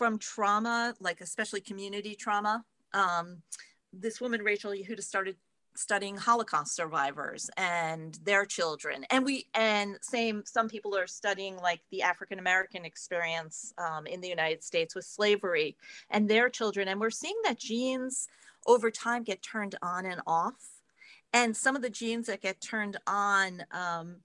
[0.00, 2.64] from trauma, like especially community trauma.
[2.94, 3.42] Um,
[3.92, 5.36] this woman Rachel Yehuda started
[5.76, 9.04] studying Holocaust survivors and their children.
[9.10, 14.22] And we, and same, some people are studying like the African American experience um, in
[14.22, 15.76] the United States with slavery
[16.08, 16.88] and their children.
[16.88, 18.26] And we're seeing that genes
[18.66, 20.66] over time get turned on and off.
[21.34, 24.16] And some of the genes that get turned on um,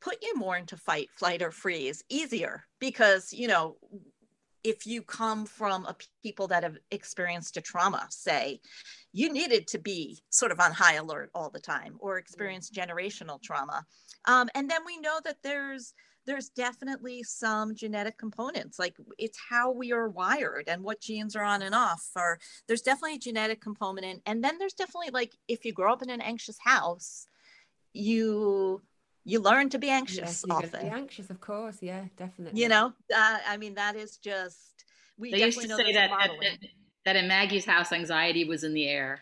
[0.00, 3.76] put you more into fight, flight, or freeze easier because, you know,
[4.64, 8.60] if you come from a people that have experienced a trauma, say,
[9.12, 13.40] you needed to be sort of on high alert all the time or experience generational
[13.40, 13.84] trauma.
[14.24, 15.94] Um, and then we know that there's
[16.26, 21.42] there's definitely some genetic components like it's how we are wired and what genes are
[21.42, 25.66] on and off or there's definitely a genetic component and then there's definitely like if
[25.66, 27.26] you grow up in an anxious house
[27.92, 28.80] you
[29.24, 30.82] you learn to be anxious yes, often.
[30.82, 31.78] Be anxious, of course.
[31.80, 32.60] Yeah, definitely.
[32.60, 34.84] You know, uh, I mean, that is just
[35.18, 36.58] we they used to say that, that,
[37.04, 39.20] that in Maggie's house, anxiety was in the air.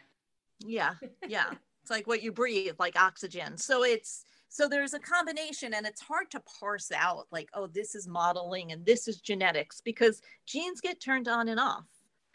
[0.61, 0.94] Yeah,
[1.26, 1.50] yeah.
[1.82, 3.57] it's like what you breathe, like oxygen.
[3.59, 7.94] So it's so there's a combination, and it's hard to parse out like, oh, this
[7.94, 11.86] is modeling and this is genetics because genes get turned on and off.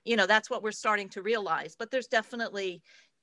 [0.03, 1.75] You know, that's what we're starting to realize.
[1.77, 2.81] But there's definitely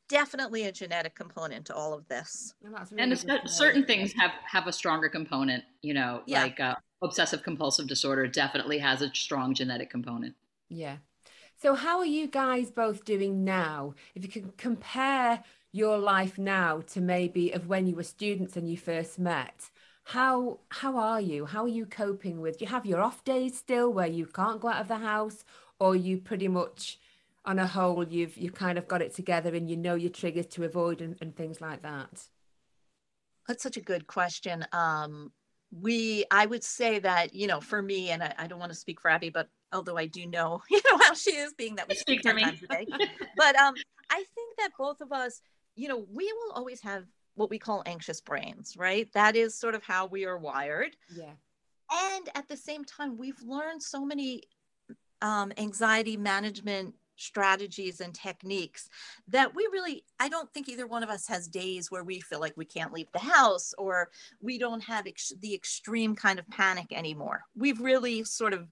[0.08, 2.54] definitely a genetic component to all of this.
[2.62, 5.64] Really and certain things have have a stronger component.
[5.82, 6.42] You know, yeah.
[6.42, 10.34] like uh, obsessive compulsive disorder definitely has a strong genetic component.
[10.68, 10.96] Yeah.
[11.60, 13.94] So how are you guys both doing now?
[14.14, 15.42] If you can compare
[15.72, 19.70] your life now to maybe of when you were students and you first met,
[20.04, 21.46] how how are you?
[21.46, 22.58] How are you coping with?
[22.58, 25.44] Do you have your off days still where you can't go out of the house,
[25.78, 26.98] or you pretty much
[27.44, 30.46] on a whole you've you've kind of got it together and you know your triggers
[30.46, 32.28] to avoid and, and things like that?
[33.46, 34.66] That's such a good question.
[34.72, 35.32] Um,
[35.80, 38.78] we i would say that you know for me and I, I, don't want to
[38.78, 41.88] speak for abby but although i do know you know how she is being that
[41.88, 42.86] we speak 10 times a day.
[43.36, 43.74] But um,
[44.10, 45.40] i think that both of us
[45.74, 49.08] you know we will always have what we call anxious brains right?
[49.12, 50.96] That is sort of how we are wired.
[51.14, 51.32] Yeah.
[51.90, 54.42] And at the same time we've learned so many
[55.20, 58.88] um, anxiety management strategies and techniques
[59.28, 62.40] that we really i don't think either one of us has days where we feel
[62.40, 64.10] like we can't leave the house or
[64.40, 68.68] we don't have ex- the extreme kind of panic anymore we've really sort of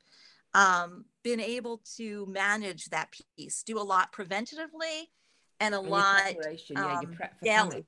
[0.54, 5.06] um, been able to manage that piece do a lot preventatively
[5.60, 6.34] and a and lot
[7.42, 7.86] yeah, um, daily.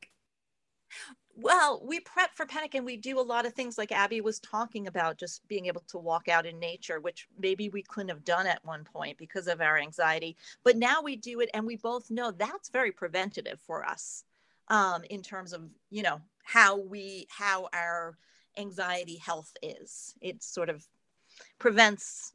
[1.37, 4.39] Well, we prep for panic and we do a lot of things like Abby was
[4.39, 8.25] talking about, just being able to walk out in nature, which maybe we couldn't have
[8.25, 10.37] done at one point because of our anxiety.
[10.63, 14.25] But now we do it and we both know that's very preventative for us
[14.69, 18.17] um, in terms of, you know, how we, how our
[18.57, 20.15] anxiety health is.
[20.21, 20.87] It sort of
[21.59, 22.33] prevents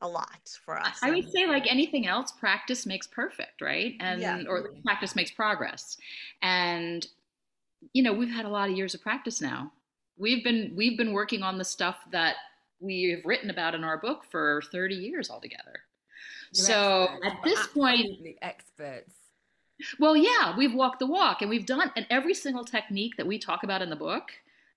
[0.00, 0.98] a lot for us.
[1.02, 3.94] I would say, like anything else, practice makes perfect, right?
[4.00, 4.42] And yeah.
[4.48, 5.96] or practice makes progress.
[6.42, 7.06] And
[7.92, 9.72] you know, we've had a lot of years of practice now.
[10.16, 12.36] We've been we've been working on the stuff that
[12.80, 15.80] we've written about in our book for 30 years altogether.
[16.52, 17.26] You're so experts.
[17.26, 18.06] at this point,
[18.42, 19.14] experts.
[19.98, 23.38] Well, yeah, we've walked the walk and we've done, and every single technique that we
[23.38, 24.32] talk about in the book,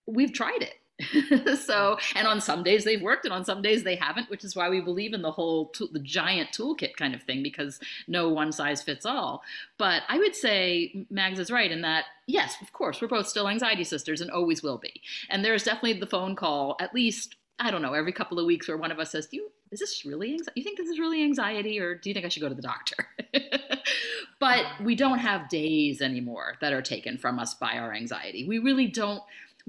[0.05, 0.75] we've tried it.
[1.65, 4.55] so, and on some days they've worked, and on some days they haven't, which is
[4.55, 8.51] why we believe in the whole the giant toolkit kind of thing because no one
[8.51, 9.43] size fits all.
[9.77, 13.47] But I would say Mags is right in that yes, of course, we're both still
[13.47, 15.01] anxiety sisters and always will be.
[15.29, 18.67] And there's definitely the phone call, at least I don't know, every couple of weeks
[18.67, 20.51] where one of us says, "Do you is this really anxiety?
[20.55, 22.61] You think this is really anxiety, or do you think I should go to the
[22.61, 23.07] doctor?"
[24.39, 28.47] but we don't have days anymore that are taken from us by our anxiety.
[28.47, 29.21] We really don't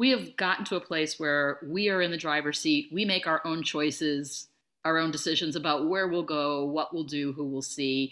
[0.03, 2.89] we have gotten to a place where we are in the driver's seat.
[2.91, 4.49] We make our own choices,
[4.85, 8.11] our own decisions about where we'll go, what we'll do, who we'll see.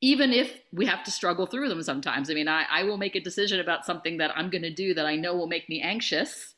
[0.00, 2.30] even if we have to struggle through them sometimes.
[2.30, 4.94] I mean, I, I will make a decision about something that I'm going to do
[4.94, 6.54] that I know will make me anxious.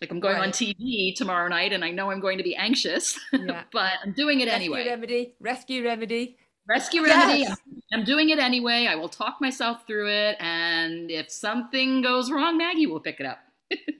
[0.00, 0.46] Like I'm going right.
[0.46, 3.64] on TV tomorrow night and I know I'm going to be anxious, yeah.
[3.72, 4.86] but I'm doing it rescue anyway.
[4.88, 6.36] Remedy, rescue remedy.
[6.68, 7.40] Rescue remedy.
[7.40, 7.58] Yes.
[7.92, 8.86] I'm doing it anyway.
[8.88, 10.36] I will talk myself through it.
[10.38, 13.40] And if something goes wrong, Maggie will pick it up.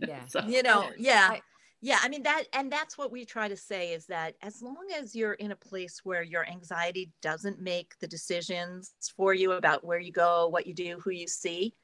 [0.01, 0.25] Yeah.
[0.27, 0.41] so.
[0.47, 1.29] You know, yeah.
[1.33, 1.41] I,
[1.83, 4.87] yeah, I mean that and that's what we try to say is that as long
[4.99, 9.83] as you're in a place where your anxiety doesn't make the decisions for you about
[9.83, 11.75] where you go, what you do, who you see,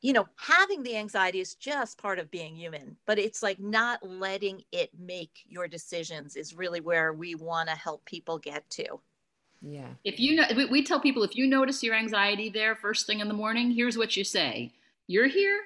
[0.00, 4.00] you know, having the anxiety is just part of being human, but it's like not
[4.02, 9.00] letting it make your decisions is really where we want to help people get to.
[9.62, 9.88] Yeah.
[10.04, 13.20] If you know, we, we tell people if you notice your anxiety there first thing
[13.20, 14.72] in the morning, here's what you say
[15.06, 15.60] You're here,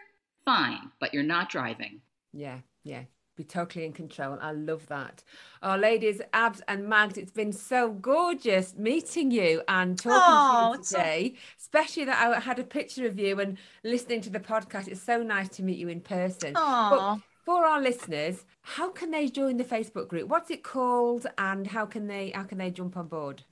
[0.45, 2.01] fine, but you're not driving.
[2.33, 3.05] Yeah, yeah
[3.37, 4.39] be totally in control.
[4.41, 5.23] I love that.
[5.63, 10.79] Oh, ladies, Abs and Mags, it's been so gorgeous meeting you and talking oh, to
[10.79, 11.35] you today.
[11.35, 11.65] So...
[11.65, 14.89] Especially that I had a picture of you and listening to the podcast.
[14.89, 16.53] It's so nice to meet you in person.
[16.53, 20.29] But for our listeners, how can they join the Facebook group?
[20.29, 23.43] What's it called, and how can they how can they jump on board?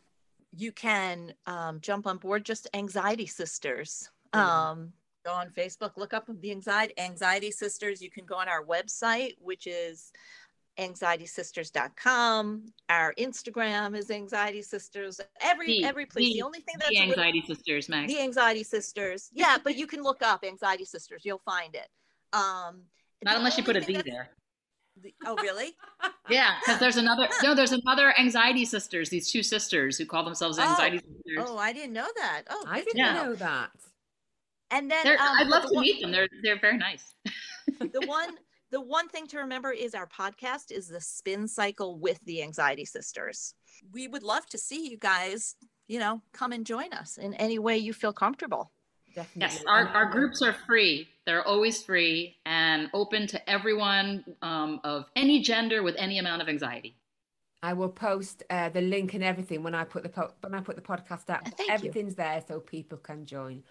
[0.57, 2.45] You can um, jump on board.
[2.45, 4.11] Just Anxiety Sisters.
[4.34, 4.93] Um,
[5.25, 8.03] go on Facebook, look up the anxiety anxiety sisters.
[8.03, 10.12] You can go on our website, which is
[10.79, 12.73] anxietysisters.com.
[12.89, 15.20] Our Instagram is anxiety sisters.
[15.41, 16.27] Every the, every place.
[16.27, 18.12] The, the, only thing that's the anxiety little, sisters, Max.
[18.12, 19.31] The anxiety sisters.
[19.35, 21.23] Yeah, but you can look up anxiety sisters.
[21.25, 21.89] You'll find it.
[22.33, 22.83] Um,
[23.25, 24.31] Not unless you put a V there.
[25.03, 25.73] The, oh really?
[26.31, 29.09] yeah, because there's another no, there's another anxiety sisters.
[29.09, 30.62] These two sisters who call themselves oh.
[30.62, 31.51] anxiety oh, sisters.
[31.51, 32.43] Oh, I didn't know that.
[32.51, 33.14] Oh, I didn't yeah.
[33.14, 33.70] know that.
[34.73, 36.11] And then um, I'd love the to one, meet them.
[36.11, 37.14] They're they're very nice.
[37.79, 38.31] the one
[38.73, 42.87] the one thing to remember is our podcast is the spin cycle with the anxiety
[42.87, 43.55] sisters.
[43.93, 45.57] We would love to see you guys,
[45.89, 48.73] you know, come and join us in any way you feel comfortable.
[49.14, 49.57] Definitely.
[49.59, 51.07] Yes, our, our groups are free.
[51.27, 56.49] They're always free and open to everyone um, of any gender with any amount of
[56.49, 56.97] anxiety.
[57.62, 60.61] I will post uh, the link and everything when I put the po- when I
[60.61, 61.47] put the podcast out.
[61.57, 62.16] Thank Everything's you.
[62.16, 63.62] there so people can join.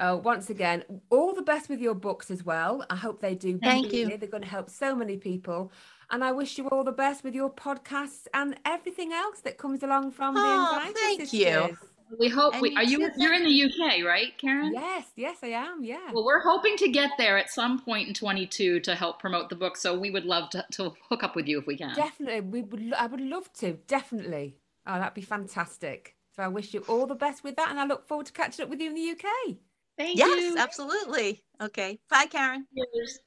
[0.00, 2.84] Uh, once again, all the best with your books as well.
[2.88, 3.58] I hope they do.
[3.58, 4.08] Thank you.
[4.16, 5.70] They're going to help so many people.
[6.10, 9.82] And I wish you all the best with your podcasts and everything else that comes
[9.82, 11.32] along from oh, the Anxiety Thank Sisters.
[11.34, 11.78] you.
[12.18, 14.72] We hope we are you you're in the UK, right, Karen?
[14.72, 15.84] Yes, yes, I am.
[15.84, 16.10] Yeah.
[16.12, 19.54] Well, we're hoping to get there at some point in 22 to help promote the
[19.54, 19.76] book.
[19.76, 21.94] So we would love to, to hook up with you if we can.
[21.94, 22.94] Definitely, we would.
[22.94, 23.74] I would love to.
[23.86, 24.56] Definitely.
[24.86, 26.16] Oh, that'd be fantastic.
[26.34, 28.64] So I wish you all the best with that, and I look forward to catching
[28.64, 29.58] up with you in the UK.
[30.00, 30.42] Thank yes, you.
[30.42, 31.42] Yes, absolutely.
[31.60, 31.98] Okay.
[32.08, 32.66] Bye, Karen.
[32.74, 33.18] Cheers.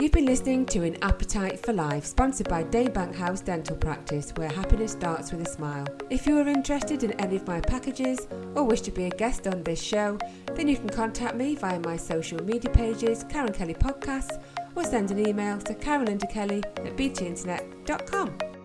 [0.00, 4.48] You've been listening to An Appetite for Life, sponsored by Daybank House Dental Practice, where
[4.48, 5.86] happiness starts with a smile.
[6.10, 9.46] If you are interested in any of my packages or wish to be a guest
[9.46, 10.18] on this show,
[10.56, 14.42] then you can contact me via my social media pages, Karen Kelly Podcasts,
[14.74, 18.55] or send an email to karenlindakelly at btinternet.com.